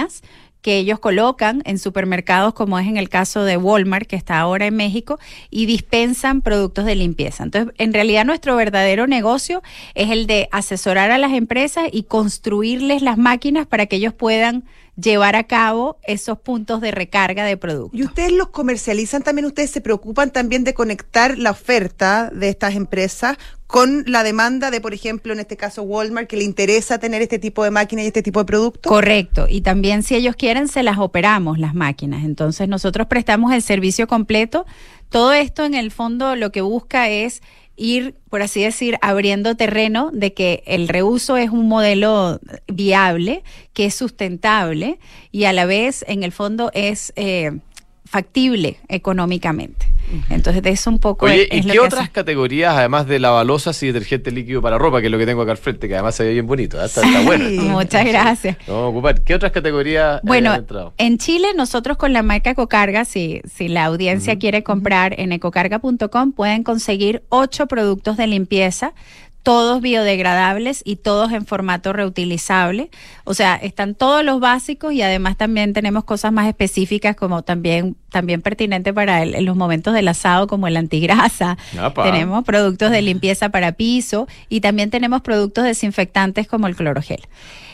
que 0.63 0.77
ellos 0.77 0.99
colocan 0.99 1.63
en 1.65 1.79
supermercados, 1.79 2.55
como 2.55 2.79
es 2.79 2.87
en 2.87 2.97
el 2.97 3.09
caso 3.09 3.45
de 3.45 3.57
Walmart, 3.57 4.07
que 4.07 4.17
está 4.17 4.39
ahora 4.39 4.67
en 4.67 4.77
México, 4.77 5.19
y 5.51 5.67
dispensan 5.67 6.43
productos 6.43 6.85
de 6.85 6.97
limpieza. 6.97 7.45
Entonces, 7.45 7.75
en 7.79 7.95
realidad 7.95 8.25
nuestro 8.25 8.57
verdadero 8.57 9.07
negocio 9.07 9.63
es 9.95 10.11
el 10.11 10.27
de 10.27 10.49
asesorar 10.53 11.11
a 11.11 11.19
las 11.19 11.33
empresas 11.33 11.89
y 11.91 12.03
construirles 12.03 13.03
las 13.03 13.17
máquinas 13.17 13.67
para 13.67 13.87
que 13.87 13.97
ellos 13.97 14.15
puedan 14.15 14.65
llevar 15.01 15.37
a 15.37 15.45
cabo 15.45 15.99
esos 16.03 16.39
puntos 16.39 16.81
de 16.81 16.91
recarga 16.91 17.45
de 17.45 17.57
productos. 17.57 17.99
¿Y 17.99 18.05
ustedes 18.05 18.33
los 18.33 18.49
comercializan 18.49 19.23
también? 19.23 19.47
¿Ustedes 19.47 19.71
se 19.71 19.81
preocupan 19.81 20.31
también 20.31 20.65
de 20.65 20.75
conectar 20.75 21.39
la 21.39 21.53
oferta 21.53 22.31
de 22.31 22.49
estas 22.49 22.75
empresas 22.75 23.37
con 23.67 24.03
la 24.07 24.25
demanda 24.25 24.73
de, 24.73 24.81
por 24.81 24.95
ejemplo, 24.95 25.33
en 25.33 25.39
este 25.39 25.57
caso 25.57 25.83
Walmart, 25.83 26.29
que 26.29 26.37
le 26.37 26.43
interesa 26.43 26.99
tener 26.99 27.23
este 27.23 27.39
tipo 27.39 27.63
de 27.63 27.71
máquinas 27.71 28.05
y 28.05 28.09
este 28.09 28.23
tipo 28.23 28.41
de 28.41 28.45
productos? 28.45 28.91
Correcto. 28.91 29.47
Y 29.49 29.61
también 29.61 30.03
si 30.03 30.17
ellos 30.17 30.35
quieren, 30.35 30.67
se 30.67 30.83
las 30.83 30.99
operamos 30.99 31.59
las 31.59 31.75
máquinas. 31.75 32.25
Entonces 32.25 32.69
nosotros 32.69 33.07
prestamos 33.07 33.53
el 33.53 33.63
servicio 33.63 34.09
completo. 34.09 34.67
Todo 35.09 35.33
esto 35.33 35.65
en 35.65 35.75
el 35.75 35.93
fondo 35.93 36.35
lo 36.35 36.51
que 36.51 36.63
busca 36.63 37.09
es 37.09 37.43
ir, 37.81 38.15
por 38.29 38.43
así 38.43 38.63
decir, 38.63 38.99
abriendo 39.01 39.57
terreno 39.57 40.11
de 40.13 40.35
que 40.35 40.63
el 40.67 40.87
reuso 40.87 41.39
es 41.39 41.51
un 41.51 41.67
modelo 41.67 42.39
viable, 42.69 43.43
que 43.73 43.87
es 43.87 43.95
sustentable 43.95 44.99
y 45.33 45.45
a 45.45 45.53
la 45.53 45.65
vez, 45.65 46.05
en 46.07 46.23
el 46.23 46.31
fondo, 46.31 46.71
es 46.75 47.13
eh, 47.17 47.59
factible 48.05 48.77
económicamente. 48.89 49.87
Entonces, 50.29 50.63
de 50.63 50.71
eso 50.71 50.91
un 50.91 50.99
poco 50.99 51.27
Oye, 51.27 51.49
es, 51.51 51.65
¿y 51.65 51.69
lo 51.69 51.73
qué 51.73 51.81
otras 51.81 52.03
hace- 52.05 52.13
categorías, 52.13 52.75
además 52.75 53.07
de 53.07 53.19
lavalosas 53.19 53.83
y 53.83 53.87
detergente 53.89 54.31
líquido 54.31 54.61
para 54.63 54.79
ropa, 54.79 55.01
que 55.01 55.07
es 55.07 55.11
lo 55.13 55.19
que 55.19 55.27
tengo 55.27 55.43
acá 55.43 55.53
al 55.53 55.57
frente, 55.59 55.89
que 55.89 55.95
además 55.95 56.15
se 56.15 56.25
ve 56.25 56.33
bien 56.33 56.47
bonito, 56.47 56.81
¿eh? 56.83 56.87
está, 56.87 57.03
está 57.07 57.21
bueno? 57.23 57.45
Muchas 57.63 58.05
gracias. 58.07 58.57
A 58.69 58.73
ocupar. 58.73 59.23
¿Qué 59.23 59.35
otras 59.35 59.53
categorías 59.53 60.21
Bueno, 60.23 60.51
han 60.53 60.61
entrado? 60.61 60.95
en 60.99 61.19
Chile 61.19 61.49
nosotros 61.57 61.97
con 61.97 62.13
la 62.13 62.23
marca 62.23 62.51
Ecocarga, 62.51 63.05
si, 63.05 63.41
si 63.53 63.69
la 63.69 63.85
audiencia 63.85 64.39
quiere 64.39 64.63
comprar 64.63 65.15
en 65.19 65.33
ecocarga.com, 65.33 66.33
pueden 66.33 66.63
conseguir 66.63 67.23
ocho 67.29 67.67
productos 67.67 68.17
de 68.17 68.27
limpieza, 68.27 68.93
todos 69.43 69.81
biodegradables 69.81 70.83
y 70.85 70.97
todos 70.97 71.33
en 71.33 71.47
formato 71.47 71.93
reutilizable. 71.93 72.91
O 73.25 73.35
sea, 73.35 73.57
están 73.57 73.95
todos 73.95 74.25
los 74.25 74.39
básicos 74.41 74.93
y 74.93 75.03
además 75.03 75.37
también 75.37 75.73
tenemos 75.73 76.05
cosas 76.05 76.33
más 76.33 76.47
específicas 76.47 77.17
como 77.17 77.43
también, 77.43 77.97
también 78.11 78.43
pertinente 78.43 78.93
para 78.93 79.23
el- 79.23 79.45
los 79.45 79.57
momentos 79.57 79.95
del 79.95 80.09
asado 80.09 80.47
como 80.47 80.67
el 80.67 80.77
antigrasa. 80.77 81.57
Apa. 81.79 82.05
Tenemos 82.05 82.45
productos 82.45 82.91
de 82.91 83.03
limpieza 83.03 83.49
para 83.49 83.73
piso 83.73 84.29
y 84.49 84.61
también 84.61 84.91
tenemos 84.91 85.23
productos 85.23 85.65
desinfectantes 85.65 86.47
como 86.47 86.67
el 86.67 86.77
clorogel. 86.77 87.21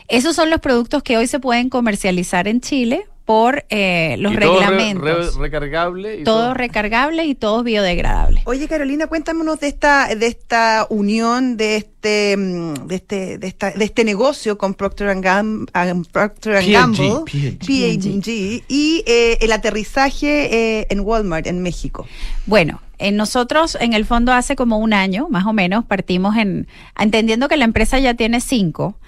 Esos 0.09 0.37
son 0.37 0.51
los 0.51 0.61
productos 0.61 1.03
que 1.03 1.17
hoy 1.17 1.27
se 1.27 1.41
pueden 1.41 1.69
comercializar 1.69 2.47
en 2.47 2.61
Chile 2.61 3.07
por 3.27 3.65
eh, 3.71 4.15
los 4.21 4.33
¿Y 4.33 4.37
todo 4.39 4.55
re- 4.61 4.67
reglamentos. 4.69 5.35
re- 5.37 5.41
recargable 5.43 6.21
y 6.21 6.25
todos 6.25 6.57
recargables 6.57 7.27
y 7.27 7.35
todos 7.35 7.65
biodegradables. 7.65 8.43
Oye, 8.47 8.69
Carolina, 8.69 9.09
cuéntanos 9.09 9.59
de 9.61 9.67
esta, 9.67 10.15
de 10.15 10.27
esta 10.29 10.87
unión, 10.91 11.57
de 11.57 11.77
este, 11.77 12.37
mm, 12.37 12.87
de 12.87 12.95
este, 12.95 13.39
de 13.39 13.47
esta, 13.49 13.73
de 13.73 13.85
este 13.85 14.05
negocio 14.05 14.57
con 14.57 14.75
Procter 14.75 15.09
and, 15.09 15.25
Gam- 15.25 15.67
and 15.73 16.07
Procter 16.11 16.65
Gamble, 16.71 17.23
P&G. 17.27 17.59
P&G, 17.67 18.63
y 18.69 19.03
eh, 19.07 19.39
el 19.41 19.51
aterrizaje 19.53 20.79
eh, 20.81 20.87
en 20.89 21.01
Walmart 21.01 21.49
en 21.49 21.63
México. 21.63 22.07
Bueno, 22.47 22.81
eh, 22.99 23.13
nosotros 23.13 23.77
en 23.81 23.93
el 23.93 24.05
fondo 24.05 24.33
hace 24.33 24.57
como 24.57 24.79
un 24.79 24.93
año, 24.93 25.29
más 25.29 25.47
o 25.47 25.53
menos, 25.53 25.85
partimos 25.85 26.37
en, 26.37 26.67
entendiendo 26.99 27.49
que 27.49 27.57
la 27.57 27.65
empresa 27.65 27.99
ya 27.99 28.15
tiene 28.15 28.41
cinco, 28.41 28.99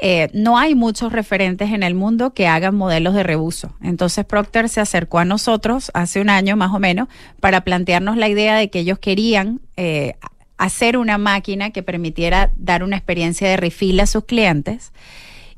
eh, 0.00 0.28
no 0.32 0.58
hay 0.58 0.74
muchos 0.74 1.12
referentes 1.12 1.70
en 1.70 1.82
el 1.82 1.94
mundo 1.94 2.34
que 2.34 2.46
hagan 2.46 2.74
modelos 2.74 3.14
de 3.14 3.22
reuso. 3.22 3.74
Entonces 3.82 4.24
Procter 4.24 4.68
se 4.68 4.80
acercó 4.80 5.18
a 5.18 5.24
nosotros 5.24 5.90
hace 5.94 6.20
un 6.20 6.30
año 6.30 6.56
más 6.56 6.72
o 6.74 6.78
menos 6.78 7.08
para 7.40 7.62
plantearnos 7.62 8.16
la 8.16 8.28
idea 8.28 8.56
de 8.56 8.70
que 8.70 8.80
ellos 8.80 8.98
querían 8.98 9.60
eh, 9.76 10.14
hacer 10.56 10.96
una 10.96 11.18
máquina 11.18 11.70
que 11.70 11.82
permitiera 11.82 12.50
dar 12.56 12.82
una 12.82 12.96
experiencia 12.96 13.48
de 13.48 13.56
refill 13.56 14.00
a 14.00 14.06
sus 14.06 14.24
clientes. 14.24 14.92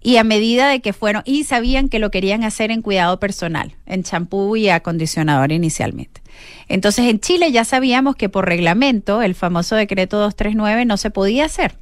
Y 0.07 0.19
a 0.19 0.23
medida 0.23 0.69
de 0.69 0.79
que 0.79 0.92
fueron, 0.92 1.23
y 1.25 1.42
sabían 1.42 1.88
que 1.88 1.99
lo 1.99 2.12
querían 2.12 2.45
hacer 2.45 2.71
en 2.71 2.81
cuidado 2.81 3.19
personal, 3.19 3.75
en 3.87 4.05
champú 4.05 4.55
y 4.55 4.69
acondicionador 4.69 5.51
inicialmente. 5.51 6.23
Entonces 6.69 7.07
en 7.07 7.19
Chile 7.19 7.51
ya 7.51 7.64
sabíamos 7.64 8.14
que 8.14 8.29
por 8.29 8.47
reglamento, 8.47 9.21
el 9.21 9.35
famoso 9.35 9.75
decreto 9.75 10.19
239 10.19 10.85
no 10.85 10.97
se 10.97 11.11
podía 11.11 11.47
hacer. 11.47 11.75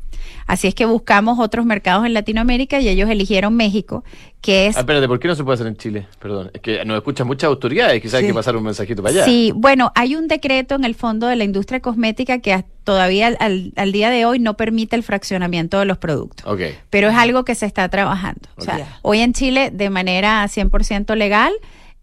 Así 0.46 0.66
es 0.68 0.74
que 0.74 0.84
buscamos 0.86 1.38
otros 1.38 1.64
mercados 1.66 2.04
en 2.06 2.14
Latinoamérica 2.14 2.80
y 2.80 2.88
ellos 2.88 3.08
eligieron 3.10 3.54
México, 3.56 4.04
que 4.40 4.66
es 4.66 4.76
Ah, 4.76 4.80
espérate, 4.80 5.08
¿por 5.08 5.18
qué 5.18 5.28
no 5.28 5.34
se 5.34 5.42
puede 5.44 5.54
hacer 5.54 5.66
en 5.66 5.76
Chile? 5.76 6.06
Perdón, 6.20 6.50
es 6.52 6.60
que 6.60 6.84
nos 6.84 6.96
escuchan 6.96 7.26
muchas 7.26 7.48
autoridades, 7.48 8.00
quizás 8.02 8.14
hay 8.14 8.22
Sí. 8.22 8.26
que 8.28 8.34
pasar 8.34 8.56
un 8.56 8.64
mensajito 8.64 9.02
para 9.02 9.14
allá. 9.14 9.24
Sí, 9.24 9.52
bueno, 9.54 9.90
hay 9.94 10.16
un 10.16 10.28
decreto 10.28 10.74
en 10.74 10.84
el 10.84 10.94
fondo 10.94 11.26
de 11.26 11.36
la 11.36 11.44
industria 11.44 11.80
cosmética 11.80 12.38
que 12.40 12.64
todavía 12.84 13.28
al, 13.28 13.36
al- 13.40 13.72
al 13.76 13.92
día 13.92 14.10
de 14.10 14.26
hoy 14.26 14.38
no 14.38 14.56
permite 14.56 14.96
el 14.96 15.02
fraccionamiento 15.02 15.78
de 15.78 15.86
los 15.86 15.96
productos. 15.98 16.46
Ok. 16.46 16.60
Pero 16.90 17.08
es 17.08 17.14
algo 17.16 17.44
que 17.44 17.54
se 17.54 17.64
está 17.66 17.88
trabajando. 17.88 18.48
O 18.56 18.62
sea, 18.62 18.98
hoy 19.02 19.20
en 19.20 19.32
Chile, 19.32 19.70
de 19.72 19.88
manera 19.88 20.46
100% 20.46 21.14
legal, 21.16 21.52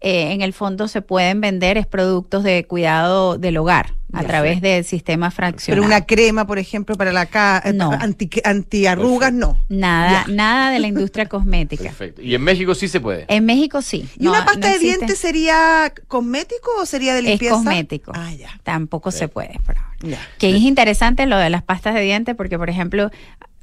eh, 0.00 0.32
en 0.32 0.40
el 0.42 0.52
fondo 0.52 0.88
se 0.88 1.00
pueden 1.00 1.40
vender 1.40 1.78
es 1.78 1.86
productos 1.86 2.42
de 2.42 2.64
cuidado 2.64 3.38
del 3.38 3.56
hogar 3.56 3.94
a 4.12 4.24
través 4.24 4.60
del 4.60 4.84
sistema 4.84 5.28
Pero 5.30 5.36
fraccionado. 5.36 5.86
una 5.86 6.04
crema, 6.06 6.46
por 6.46 6.58
ejemplo, 6.58 6.96
para 6.96 7.12
la 7.12 7.26
ca 7.26 7.62
eh, 7.64 7.72
No. 7.72 7.90
anti, 7.92 8.28
antiarrugas, 8.44 9.32
no. 9.32 9.58
Nada, 9.68 10.24
nada 10.28 10.70
de 10.70 10.78
la 10.78 10.86
industria 10.88 11.26
cosmética. 11.28 11.84
Perfecto. 11.84 12.22
Y 12.22 12.34
en 12.34 12.42
México 12.42 12.74
sí 12.74 12.88
se 12.88 13.00
puede. 13.00 13.24
En 13.28 13.44
México 13.44 13.82
sí. 13.82 14.08
¿Y 14.18 14.24
No- 14.24 14.30
una 14.30 14.40
no 14.40 14.46
pasta 14.46 14.70
de 14.70 14.78
dientes 14.78 15.18
sería 15.18 15.92
cosmético 16.08 16.70
o 16.80 16.86
sería 16.86 17.14
de 17.14 17.20
Es 17.20 17.24
limpieza? 17.26 17.54
cosmético. 17.56 18.12
Ah, 18.14 18.32
ya. 18.32 18.50
Tampoco 18.62 19.10
se 19.10 19.28
puede 19.28 19.58
por 19.64 19.76
ahora. 19.76 19.90
Ya. 20.02 20.18
Que 20.38 20.50
es 20.54 20.62
interesante 20.62 21.26
lo 21.26 21.36
de 21.36 21.48
las 21.50 21.62
pastas 21.62 21.94
de 21.94 22.00
dientes, 22.00 22.34
porque, 22.34 22.58
por 22.58 22.68
ejemplo, 22.70 23.10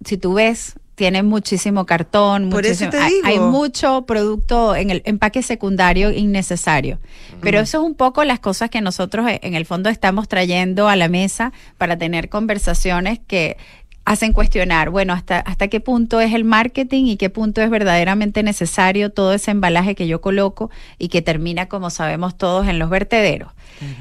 si 0.05 0.17
tú 0.17 0.33
ves, 0.35 0.75
tienen 0.99 1.25
muchísimo 1.27 1.85
cartón, 1.85 2.49
Por 2.49 2.65
eso 2.65 2.83
muchísimo- 2.83 2.91
te 2.91 2.97
hay, 2.99 3.13
digo. 3.13 3.27
hay 3.27 3.39
mucho 3.39 4.05
producto 4.05 4.75
en 4.75 4.89
el 4.89 5.01
empaque 5.05 5.41
secundario 5.41 6.11
innecesario. 6.11 6.99
Pero 7.39 7.61
eso 7.61 7.77
es 7.79 7.83
un 7.85 7.95
poco 7.95 8.25
las 8.25 8.41
cosas 8.41 8.69
que 8.69 8.81
nosotros 8.81 9.25
eh, 9.29 9.39
en 9.43 9.53
el 9.55 9.65
fondo 9.65 9.89
estamos 9.89 10.27
trayendo 10.27 10.89
a 10.89 10.97
la 10.97 11.07
mesa 11.07 11.53
para 11.77 11.97
tener 11.97 12.27
conversaciones 12.27 13.17
que 13.25 13.55
hacen 14.09 14.33
cuestionar, 14.33 14.89
bueno, 14.89 15.13
hasta, 15.13 15.37
hasta 15.37 15.67
qué 15.67 15.81
punto 15.81 16.19
es 16.19 16.33
el 16.33 16.43
marketing 16.43 17.05
y 17.05 17.15
qué 17.15 17.29
punto 17.29 17.61
es 17.61 17.69
verdaderamente 17.69 18.41
necesario 18.41 19.11
todo 19.11 19.33
ese 19.33 19.51
embalaje 19.51 19.93
que 19.93 20.07
yo 20.07 20.19
coloco 20.19 20.71
y 20.97 21.09
que 21.09 21.21
termina, 21.21 21.67
como 21.67 21.91
sabemos 21.91 22.35
todos, 22.35 22.67
en 22.67 22.79
los 22.79 22.89
vertederos. 22.89 23.51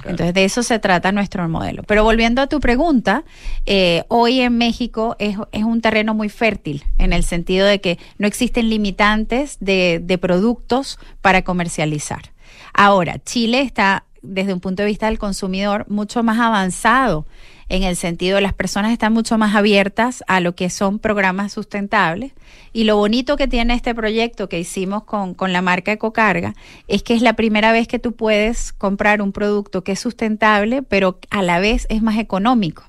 Entonces, 0.07 0.33
de 0.33 0.45
eso 0.47 0.63
se 0.63 0.79
trata 0.79 1.13
nuestro 1.13 1.47
modelo. 1.51 1.83
Pero 1.83 2.05
volviendo 2.05 2.41
a 2.41 2.47
tu 2.47 2.59
pregunta, 2.59 3.25
eh, 3.67 4.05
hoy 4.09 4.41
en 4.41 4.57
México 4.57 5.15
es, 5.19 5.37
es 5.53 5.65
un 5.65 5.83
terreno 5.83 6.15
muy 6.15 6.31
fértil 6.31 6.85
en 6.97 7.13
el 7.13 7.23
sentido 7.23 7.67
de 7.67 7.83
que 7.83 7.99
no 8.17 8.27
existen 8.27 8.71
limitantes 8.71 9.59
de, 9.61 10.01
de 10.03 10.17
productos 10.17 10.99
para 11.21 11.43
comercializar. 11.43 12.33
Ahora, 12.73 13.19
Chile 13.19 13.61
está, 13.61 14.05
desde 14.29 14.53
un 14.55 14.61
punto 14.61 14.83
de 14.83 14.89
vista 14.89 15.07
del 15.07 15.19
consumidor, 15.19 15.87
mucho 15.89 16.23
más 16.23 16.39
avanzado 16.39 17.27
en 17.69 17.83
el 17.83 17.97
sentido 17.97 18.37
de 18.37 18.43
las 18.43 18.55
personas 18.55 18.93
están 18.93 19.13
mucho 19.13 19.37
más 19.37 19.55
abiertas 19.55 20.25
a 20.27 20.41
lo 20.41 20.55
que 20.55 20.71
son 20.71 20.99
programas 20.99 21.53
sustentables. 21.53 22.33
Y 22.73 22.85
lo 22.85 22.97
bonito 22.97 23.37
que 23.37 23.47
tiene 23.47 23.75
este 23.75 23.95
proyecto 23.95 24.49
que 24.49 24.59
hicimos 24.59 25.05
con, 25.05 25.35
con 25.35 25.53
la 25.53 25.63
marca 25.63 25.93
Ecocarga 25.93 26.55
es 26.87 27.03
que 27.03 27.15
es 27.15 27.23
la 27.23 27.35
primera 27.35 27.73
vez 27.73 27.87
que 27.87 27.99
tú 27.99 28.13
puedes 28.13 28.73
comprar 28.73 29.21
un 29.21 29.33
producto 29.33 29.85
que 29.85 29.93
es 29.93 30.01
sustentable, 30.01 30.83
pero 30.83 31.19
a 31.31 31.43
la 31.43 31.59
vez 31.61 31.87
es 31.91 32.03
más 32.03 32.19
económico. 32.19 32.85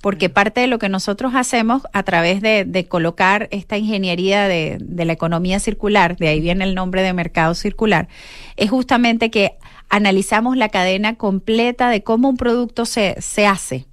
Porque 0.00 0.28
parte 0.28 0.60
de 0.60 0.68
lo 0.68 0.78
que 0.78 0.88
nosotros 0.88 1.32
hacemos 1.34 1.82
a 1.92 2.04
través 2.04 2.40
de, 2.40 2.64
de 2.64 2.86
colocar 2.86 3.48
esta 3.50 3.78
ingeniería 3.78 4.46
de, 4.46 4.78
de 4.80 5.04
la 5.04 5.12
economía 5.12 5.58
circular, 5.58 6.16
de 6.16 6.28
ahí 6.28 6.40
viene 6.40 6.64
el 6.64 6.76
nombre 6.76 7.02
de 7.02 7.12
mercado 7.12 7.54
circular, 7.54 8.08
es 8.56 8.70
justamente 8.70 9.30
que 9.30 9.56
analizamos 9.88 10.56
la 10.56 10.68
cadena 10.68 11.16
completa 11.16 11.88
de 11.90 12.02
cómo 12.02 12.28
un 12.28 12.36
producto 12.36 12.84
se, 12.84 13.16
se 13.20 13.46
hace 13.46 13.86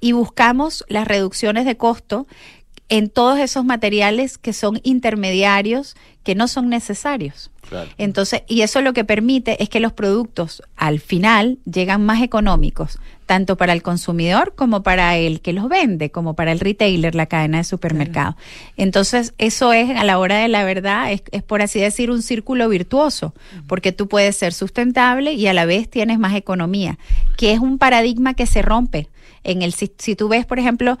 y 0.00 0.12
buscamos 0.12 0.84
las 0.88 1.06
reducciones 1.06 1.64
de 1.64 1.76
costo 1.76 2.26
en 2.88 3.08
todos 3.08 3.38
esos 3.38 3.64
materiales 3.64 4.36
que 4.36 4.52
son 4.52 4.80
intermediarios, 4.82 5.96
que 6.24 6.34
no 6.34 6.46
son 6.48 6.68
necesarios. 6.68 7.50
Claro. 7.68 7.90
Entonces, 7.98 8.42
y 8.48 8.62
eso 8.62 8.80
lo 8.80 8.92
que 8.92 9.04
permite 9.04 9.62
es 9.62 9.68
que 9.68 9.80
los 9.80 9.92
productos 9.92 10.62
al 10.76 11.00
final 11.00 11.58
llegan 11.64 12.04
más 12.04 12.22
económicos, 12.22 12.98
tanto 13.26 13.56
para 13.56 13.72
el 13.72 13.82
consumidor 13.82 14.54
como 14.54 14.82
para 14.82 15.16
el 15.16 15.40
que 15.40 15.52
los 15.52 15.68
vende, 15.68 16.10
como 16.10 16.34
para 16.34 16.52
el 16.52 16.60
retailer, 16.60 17.14
la 17.14 17.26
cadena 17.26 17.58
de 17.58 17.64
supermercado. 17.64 18.36
Entonces, 18.76 19.34
eso 19.38 19.72
es 19.72 19.90
a 19.96 20.04
la 20.04 20.18
hora 20.18 20.36
de 20.38 20.48
la 20.48 20.64
verdad, 20.64 21.12
es, 21.12 21.22
es 21.32 21.42
por 21.42 21.62
así 21.62 21.80
decir 21.80 22.10
un 22.10 22.22
círculo 22.22 22.68
virtuoso, 22.68 23.34
porque 23.66 23.92
tú 23.92 24.06
puedes 24.08 24.36
ser 24.36 24.52
sustentable 24.52 25.32
y 25.32 25.46
a 25.46 25.52
la 25.52 25.64
vez 25.64 25.88
tienes 25.88 26.18
más 26.18 26.34
economía, 26.34 26.98
que 27.36 27.52
es 27.52 27.58
un 27.60 27.78
paradigma 27.78 28.34
que 28.34 28.46
se 28.46 28.62
rompe. 28.62 29.08
En 29.44 29.62
el, 29.62 29.72
si, 29.72 29.90
si 29.98 30.14
tú 30.14 30.28
ves, 30.28 30.46
por 30.46 30.58
ejemplo, 30.58 30.98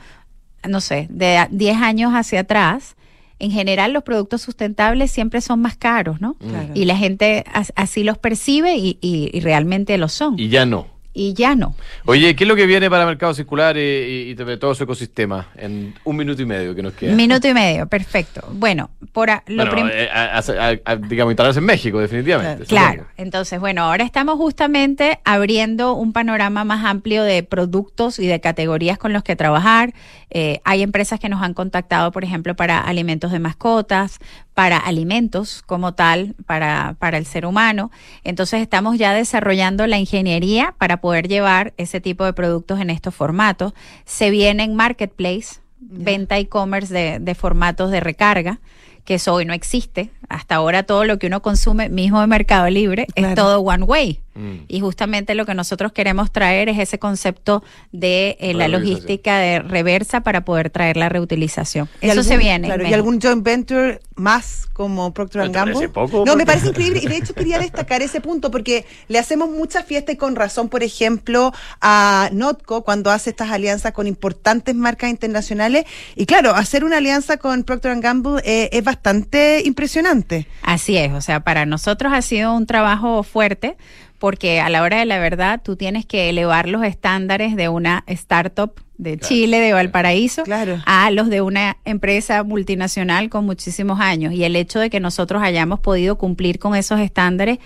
no 0.68 0.80
sé, 0.80 1.06
de 1.10 1.36
a- 1.38 1.48
10 1.50 1.76
años 1.76 2.12
hacia 2.12 2.40
atrás, 2.40 2.96
en 3.42 3.50
general 3.50 3.92
los 3.92 4.02
productos 4.04 4.40
sustentables 4.42 5.10
siempre 5.10 5.40
son 5.40 5.60
más 5.60 5.76
caros, 5.76 6.20
¿no? 6.20 6.34
Claro. 6.34 6.70
Y 6.74 6.84
la 6.84 6.96
gente 6.96 7.44
as- 7.52 7.72
así 7.76 8.04
los 8.04 8.16
percibe 8.18 8.76
y, 8.76 8.98
y- 9.00 9.30
y 9.32 9.40
realmente 9.40 9.98
lo 9.98 10.08
son. 10.08 10.38
Y 10.38 10.48
ya 10.48 10.64
no. 10.64 10.86
Y 11.14 11.34
ya 11.34 11.54
no. 11.54 11.74
Oye, 12.06 12.34
¿qué 12.34 12.44
es 12.44 12.48
lo 12.48 12.56
que 12.56 12.64
viene 12.66 12.88
para 12.88 13.04
Mercado 13.04 13.34
Circular 13.34 13.76
y, 13.76 13.80
y- 13.80 14.30
y 14.30 14.34
de 14.34 14.56
todo 14.56 14.74
su 14.74 14.84
ecosistema 14.84 15.48
en 15.56 15.94
un 16.04 16.16
minuto 16.16 16.40
y 16.40 16.46
medio 16.46 16.74
que 16.74 16.82
nos 16.82 16.94
queda? 16.94 17.14
Minuto 17.14 17.46
y 17.48 17.52
medio, 17.54 17.86
perfecto. 17.86 18.42
Bueno, 18.52 18.88
por 19.12 19.28
a- 19.30 19.42
lo 19.46 19.66
Bueno, 19.66 19.88
eh, 19.92 20.08
a- 20.10 20.38
a- 20.38 20.78
a- 20.92 20.96
digamos, 20.96 21.32
instalarse 21.32 21.58
en 21.60 21.66
México, 21.66 21.98
definitivamente. 22.00 22.64
Claro, 22.64 22.92
supongo. 23.02 23.10
entonces, 23.18 23.60
bueno, 23.60 23.82
ahora 23.82 24.04
estamos 24.04 24.36
justamente 24.36 25.18
abriendo 25.24 25.92
un 25.94 26.12
panorama 26.14 26.64
más 26.64 26.84
amplio 26.84 27.22
de 27.24 27.42
productos 27.42 28.18
y 28.18 28.26
de 28.26 28.40
categorías 28.40 28.96
con 28.96 29.12
los 29.12 29.22
que 29.22 29.36
trabajar. 29.36 29.92
Eh, 30.30 30.60
hay 30.64 30.82
empresas 30.82 31.20
que 31.20 31.28
nos 31.28 31.42
han 31.42 31.52
contactado, 31.52 32.10
por 32.10 32.24
ejemplo, 32.24 32.56
para 32.56 32.78
alimentos 32.80 33.32
de 33.32 33.38
mascotas, 33.38 34.18
para 34.54 34.78
alimentos 34.78 35.62
como 35.66 35.92
tal, 35.94 36.34
para, 36.46 36.96
para 36.98 37.18
el 37.18 37.26
ser 37.26 37.44
humano. 37.44 37.90
Entonces, 38.24 38.60
estamos 38.62 38.96
ya 38.98 39.12
desarrollando 39.12 39.86
la 39.86 39.98
ingeniería 39.98 40.74
para 40.78 41.01
poder 41.02 41.28
llevar 41.28 41.74
ese 41.76 42.00
tipo 42.00 42.24
de 42.24 42.32
productos 42.32 42.80
en 42.80 42.88
estos 42.88 43.14
formatos. 43.14 43.74
Se 44.06 44.30
viene 44.30 44.62
en 44.64 44.74
Marketplace, 44.74 45.60
venta 45.78 46.38
e-commerce 46.38 46.94
de, 46.94 47.18
de 47.18 47.34
formatos 47.34 47.90
de 47.90 48.00
recarga 48.00 48.60
que 49.04 49.14
eso 49.14 49.34
hoy 49.34 49.44
no 49.44 49.52
existe. 49.52 50.10
Hasta 50.32 50.54
ahora 50.56 50.82
todo 50.84 51.04
lo 51.04 51.18
que 51.18 51.26
uno 51.26 51.42
consume, 51.42 51.88
mismo 51.88 52.20
de 52.20 52.26
Mercado 52.26 52.68
Libre, 52.70 53.06
Claro. 53.14 53.28
es 53.28 53.34
todo 53.34 53.60
one 53.60 53.84
way. 53.84 54.20
Mm. 54.34 54.64
Y 54.66 54.80
justamente 54.80 55.34
lo 55.34 55.44
que 55.44 55.52
nosotros 55.54 55.92
queremos 55.92 56.32
traer 56.32 56.70
es 56.70 56.78
ese 56.78 56.98
concepto 56.98 57.62
de 57.92 58.38
eh, 58.40 58.54
la 58.54 58.66
logística 58.66 59.36
de 59.36 59.58
reversa 59.58 60.22
para 60.22 60.42
poder 60.46 60.70
traer 60.70 60.96
la 60.96 61.10
reutilización. 61.10 61.86
¿Y 62.00 62.06
Eso 62.06 62.12
algún- 62.12 62.24
se 62.24 62.36
viene. 62.38 62.68
en 62.68 62.74
claro, 62.74 62.88
¿Y 62.88 62.94
algún 62.94 63.20
joint 63.20 63.44
venture 63.44 64.00
más 64.14 64.68
como 64.72 65.12
Procter 65.12 65.42
¿No 65.42 65.50
te 65.50 65.58
Gamble? 65.58 65.74
parece 65.74 65.92
poco, 65.92 66.24
no, 66.24 66.34
me 66.36 66.46
parece 66.46 66.68
increíble. 66.68 67.00
Y 67.02 67.08
de 67.08 67.16
hecho 67.18 67.34
quería 67.34 67.58
destacar 67.58 68.00
ese 68.00 68.22
punto 68.22 68.50
porque 68.50 68.86
le 69.08 69.18
hacemos 69.18 69.50
mucha 69.50 69.82
fiesta 69.82 70.12
y 70.12 70.16
con 70.16 70.34
razón, 70.34 70.70
por 70.70 70.82
ejemplo, 70.82 71.52
a 71.82 72.30
Notco 72.32 72.84
cuando 72.84 73.10
hace 73.10 73.28
estas 73.30 73.50
alianzas 73.50 73.92
con 73.92 74.06
importantes 74.06 74.74
marcas 74.74 75.10
internacionales. 75.10 75.84
Y 76.16 76.24
claro, 76.24 76.54
hacer 76.54 76.84
una 76.84 76.96
alianza 76.96 77.36
con 77.36 77.64
Procter 77.64 78.00
Gamble 78.00 78.40
eh, 78.46 78.70
es 78.72 78.82
bastante 78.82 79.60
impresionante. 79.66 80.21
Así 80.62 80.96
es, 80.96 81.12
o 81.12 81.20
sea, 81.20 81.40
para 81.40 81.66
nosotros 81.66 82.12
ha 82.14 82.22
sido 82.22 82.54
un 82.54 82.66
trabajo 82.66 83.22
fuerte 83.22 83.76
porque 84.18 84.60
a 84.60 84.68
la 84.68 84.82
hora 84.82 84.98
de 84.98 85.04
la 85.04 85.18
verdad 85.18 85.60
tú 85.64 85.74
tienes 85.76 86.06
que 86.06 86.28
elevar 86.30 86.68
los 86.68 86.84
estándares 86.84 87.56
de 87.56 87.68
una 87.68 88.04
startup 88.06 88.72
de 88.96 89.18
Chile, 89.18 89.58
de 89.58 89.72
Valparaíso, 89.72 90.44
Claro. 90.44 90.80
a 90.86 91.10
los 91.10 91.28
de 91.28 91.40
una 91.40 91.76
empresa 91.84 92.44
multinacional 92.44 93.28
con 93.30 93.44
muchísimos 93.44 93.98
años. 93.98 94.32
Y 94.32 94.44
el 94.44 94.54
hecho 94.54 94.78
de 94.78 94.90
que 94.90 95.00
nosotros 95.00 95.42
hayamos 95.42 95.80
podido 95.80 96.18
cumplir 96.18 96.60
con 96.60 96.76
esos 96.76 97.00
estándares 97.00 97.58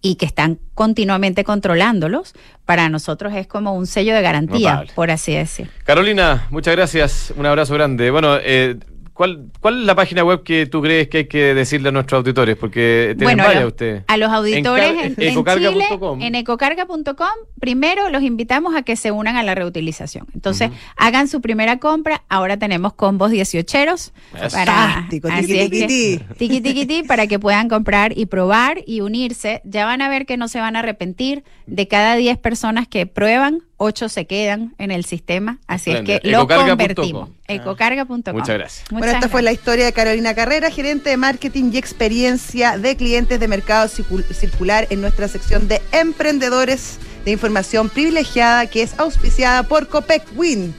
y 0.00 0.16
que 0.16 0.26
están 0.26 0.58
continuamente 0.74 1.44
controlándolos, 1.44 2.34
para 2.66 2.88
nosotros 2.88 3.32
es 3.34 3.46
como 3.46 3.72
un 3.74 3.86
sello 3.86 4.12
de 4.12 4.22
garantía, 4.22 4.70
Notable. 4.72 4.92
por 4.96 5.10
así 5.12 5.32
decir. 5.34 5.70
Carolina, 5.84 6.48
muchas 6.50 6.74
gracias. 6.74 7.32
Un 7.36 7.46
abrazo 7.46 7.74
grande. 7.74 8.10
Bueno, 8.10 8.36
eh, 8.42 8.76
¿cuál, 9.22 9.44
¿cuál 9.60 9.78
es 9.80 9.86
la 9.86 9.94
página 9.94 10.24
web 10.24 10.42
que 10.42 10.66
tú 10.66 10.82
crees 10.82 11.06
que 11.06 11.18
hay 11.18 11.24
que 11.28 11.54
decirle 11.54 11.90
a 11.90 11.92
nuestros 11.92 12.18
auditores? 12.18 12.56
Porque 12.56 13.14
tienen 13.16 13.36
Bueno, 13.36 13.44
varias 13.44 13.66
ustedes. 13.66 14.02
a 14.08 14.16
los 14.16 14.30
auditores 14.32 14.90
En 14.90 14.98
en, 14.98 15.14
en 15.16 15.28
ecocarga.com. 15.30 16.18
Chile, 16.18 16.26
en 16.26 16.34
ecocarga.com, 16.34 17.28
primero 17.60 18.08
los 18.10 18.24
invitamos 18.24 18.74
a 18.74 18.82
que 18.82 18.96
se 18.96 19.12
unan 19.12 19.36
a 19.36 19.44
la 19.44 19.54
reutilización. 19.54 20.26
Entonces, 20.34 20.70
hagan 20.96 21.28
su 21.28 21.40
primera 21.40 21.78
compra. 21.78 22.24
Ahora 22.28 22.56
tenemos 22.56 22.94
combos 22.94 23.30
18eros. 23.30 24.10
Eso. 24.34 24.50
Fantástico, 24.50 25.28
así 25.30 25.46
tiqui, 25.46 25.58
es 25.60 25.70
tiqui, 25.70 25.80
que- 25.80 25.86
ti. 25.86 26.34
tiqui, 26.38 26.60
tiqui, 26.60 26.86
ti, 26.86 27.02
para 27.04 27.28
que 27.28 27.38
puedan 27.38 27.68
comprar 27.68 28.18
y 28.18 28.26
probar 28.26 28.80
y 28.86 29.02
unirse. 29.02 29.60
Ya 29.64 29.84
van 29.84 30.02
a 30.02 30.08
ver 30.08 30.26
que 30.26 30.36
no 30.36 30.48
se 30.48 30.58
van 30.58 30.74
a 30.74 30.80
arrepentir. 30.80 31.44
De 31.66 31.86
cada 31.86 32.16
10 32.16 32.38
personas 32.38 32.88
que 32.88 33.06
prueban, 33.06 33.60
8 33.84 34.08
se 34.08 34.26
quedan 34.26 34.74
en 34.78 34.90
el 34.92 35.04
sistema. 35.04 35.58
Así 35.66 35.90
es 35.90 36.02
que 36.02 36.20
lo 36.22 36.38
Ecocarga.com. 36.38 36.68
convertimos. 36.68 37.28
Ah. 37.48 37.52
Ecocarga.com. 37.54 38.22
Muchas 38.34 38.56
gracias. 38.58 38.84
bueno, 38.90 39.06
esta 39.06 39.28
fue 39.28 39.42
la 39.42 39.50
historia 39.52 39.84
de 39.86 39.92
Carolina 39.92 40.34
Carrera, 40.34 40.70
gerente 40.70 41.10
de 41.10 41.16
marketing 41.16 41.70
y 41.72 41.78
experiencia 41.78 42.78
de 42.78 42.96
clientes 42.96 43.40
de 43.40 43.48
mercado 43.48 43.88
circul- 43.88 44.24
circular 44.32 44.86
en 44.90 45.00
nuestra 45.00 45.26
sección 45.28 45.66
de 45.68 45.82
emprendedores 45.92 46.98
de 47.24 47.32
información 47.32 47.88
privilegiada 47.88 48.66
que 48.66 48.82
es 48.82 48.98
auspiciada 48.98 49.64
por 49.64 49.88
Copec 49.88 50.22
Win. 50.36 50.74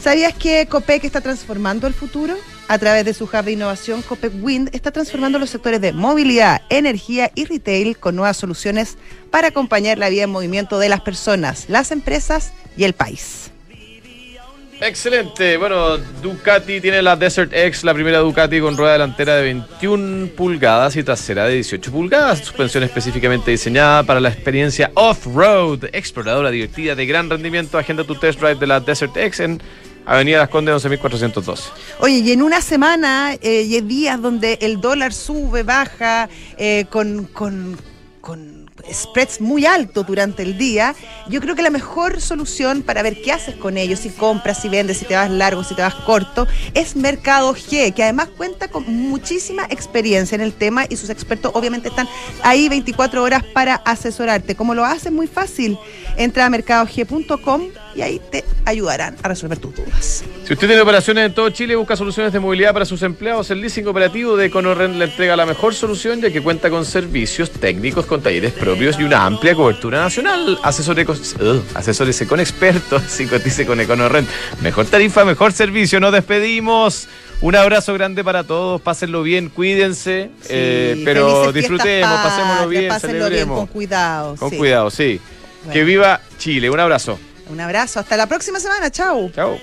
¿Sabías 0.00 0.32
que 0.34 0.66
Copec 0.66 1.02
está 1.04 1.20
transformando 1.20 1.86
el 1.86 1.94
futuro? 1.94 2.34
A 2.68 2.78
través 2.78 3.04
de 3.04 3.14
su 3.14 3.24
hub 3.24 3.44
de 3.44 3.52
innovación, 3.52 4.02
Copec 4.02 4.32
Wind 4.42 4.70
está 4.72 4.90
transformando 4.90 5.38
los 5.38 5.50
sectores 5.50 5.80
de 5.80 5.92
movilidad, 5.92 6.62
energía 6.68 7.30
y 7.36 7.44
retail 7.44 7.96
con 7.96 8.16
nuevas 8.16 8.36
soluciones 8.36 8.98
para 9.30 9.48
acompañar 9.48 9.98
la 9.98 10.08
vida 10.08 10.24
en 10.24 10.30
movimiento 10.30 10.80
de 10.80 10.88
las 10.88 11.00
personas, 11.00 11.66
las 11.68 11.92
empresas 11.92 12.52
y 12.76 12.82
el 12.82 12.92
país. 12.92 13.52
Excelente. 14.80 15.56
Bueno, 15.56 15.96
Ducati 15.96 16.80
tiene 16.80 17.00
la 17.00 17.16
Desert 17.16 17.52
X, 17.54 17.82
la 17.82 17.94
primera 17.94 18.18
Ducati 18.18 18.60
con 18.60 18.76
rueda 18.76 18.92
delantera 18.92 19.36
de 19.36 19.44
21 19.44 20.30
pulgadas 20.36 20.96
y 20.96 21.02
trasera 21.02 21.46
de 21.46 21.54
18 21.54 21.90
pulgadas. 21.90 22.40
Suspensión 22.40 22.82
específicamente 22.82 23.52
diseñada 23.52 24.02
para 24.02 24.20
la 24.20 24.28
experiencia 24.28 24.90
off-road, 24.94 25.84
exploradora 25.92 26.50
divertida 26.50 26.94
de 26.94 27.06
gran 27.06 27.30
rendimiento. 27.30 27.78
Agenda 27.78 28.04
tu 28.04 28.16
test 28.16 28.38
drive 28.38 28.56
de 28.56 28.66
la 28.66 28.80
Desert 28.80 29.16
X 29.16 29.40
en 29.40 29.62
Avenida 30.06 30.38
Las 30.38 30.48
Condes 30.48 30.72
11412. 30.72 31.70
Oye, 31.98 32.18
y 32.18 32.32
en 32.32 32.42
una 32.42 32.60
semana 32.60 33.34
eh, 33.42 33.62
y 33.62 33.80
días 33.80 34.22
donde 34.22 34.58
el 34.62 34.80
dólar 34.80 35.12
sube, 35.12 35.64
baja, 35.64 36.28
eh, 36.56 36.86
con, 36.90 37.24
con, 37.24 37.76
con 38.20 38.70
spreads 38.92 39.40
muy 39.40 39.66
altos 39.66 40.06
durante 40.06 40.44
el 40.44 40.56
día, 40.56 40.94
yo 41.28 41.40
creo 41.40 41.56
que 41.56 41.62
la 41.62 41.70
mejor 41.70 42.20
solución 42.20 42.82
para 42.82 43.02
ver 43.02 43.20
qué 43.20 43.32
haces 43.32 43.56
con 43.56 43.76
ellos, 43.76 44.00
si 44.00 44.10
compras, 44.10 44.62
si 44.62 44.68
vendes, 44.68 44.98
si 44.98 45.06
te 45.06 45.16
vas 45.16 45.28
largo, 45.28 45.64
si 45.64 45.74
te 45.74 45.82
vas 45.82 45.94
corto, 45.94 46.46
es 46.74 46.94
Mercado 46.94 47.52
G, 47.52 47.92
que 47.92 48.04
además 48.04 48.28
cuenta 48.36 48.68
con 48.68 48.84
muchísima 48.86 49.64
experiencia 49.70 50.36
en 50.36 50.40
el 50.40 50.52
tema 50.52 50.84
y 50.88 50.96
sus 50.96 51.10
expertos 51.10 51.50
obviamente 51.54 51.88
están 51.88 52.08
ahí 52.42 52.68
24 52.68 53.22
horas 53.22 53.42
para 53.52 53.74
asesorarte. 53.74 54.54
Como 54.54 54.74
lo 54.74 54.84
hacen 54.84 55.14
muy 55.14 55.26
fácil, 55.26 55.76
entra 56.16 56.46
a 56.46 56.50
mercadog.com 56.50 57.70
y 57.96 58.02
ahí 58.02 58.20
te 58.30 58.44
ayudarán 58.66 59.16
a 59.22 59.28
resolver 59.28 59.58
tus 59.58 59.74
dudas. 59.74 60.22
Si 60.44 60.52
usted 60.52 60.66
tiene 60.66 60.80
operaciones 60.82 61.26
en 61.26 61.34
todo 61.34 61.48
Chile 61.50 61.72
y 61.72 61.76
busca 61.76 61.96
soluciones 61.96 62.32
de 62.32 62.38
movilidad 62.40 62.72
para 62.72 62.84
sus 62.84 63.02
empleados, 63.02 63.50
el 63.50 63.60
leasing 63.60 63.86
operativo 63.86 64.36
de 64.36 64.46
Econorrent 64.46 64.96
le 64.96 65.06
entrega 65.06 65.34
la 65.36 65.46
mejor 65.46 65.74
solución 65.74 66.20
ya 66.20 66.30
que 66.30 66.42
cuenta 66.42 66.68
con 66.70 66.84
servicios 66.84 67.50
técnicos 67.50 68.06
con 68.06 68.20
talleres 68.22 68.52
propios 68.52 68.98
y 69.00 69.04
una 69.04 69.24
amplia 69.24 69.54
cobertura 69.54 70.00
nacional. 70.00 70.58
Asesore 70.62 71.04
con- 71.06 71.16
Ugh, 71.16 71.62
asesórese 71.74 72.26
con 72.26 72.38
expertos 72.40 73.18
y 73.20 73.26
cotice 73.26 73.64
con 73.64 73.80
Econorrent. 73.80 74.28
Mejor 74.62 74.86
tarifa, 74.86 75.24
mejor 75.24 75.52
servicio. 75.52 75.98
Nos 76.00 76.12
despedimos. 76.12 77.08
Un 77.42 77.54
abrazo 77.54 77.92
grande 77.94 78.24
para 78.24 78.44
todos. 78.44 78.80
Pásenlo 78.80 79.22
bien, 79.22 79.48
cuídense. 79.50 80.30
eh, 80.48 81.02
pero 81.04 81.52
disfrutemos, 81.52 82.20
pasémoslo 82.20 82.68
bien, 82.68 82.88
pásenlo 82.88 83.14
bien, 83.16 83.24
celebremos. 83.24 83.58
con 83.58 83.66
cuidado. 83.68 84.36
Con 84.36 84.50
sí. 84.50 84.56
cuidado, 84.56 84.90
sí. 84.90 85.20
Bueno. 85.64 85.72
Que 85.72 85.84
viva 85.84 86.20
Chile. 86.38 86.70
Un 86.70 86.80
abrazo. 86.80 87.18
Un 87.48 87.60
abrazo, 87.60 88.00
hasta 88.00 88.16
la 88.16 88.26
próxima 88.26 88.58
semana, 88.58 88.90
chao. 88.90 89.30
Chao. 89.34 89.58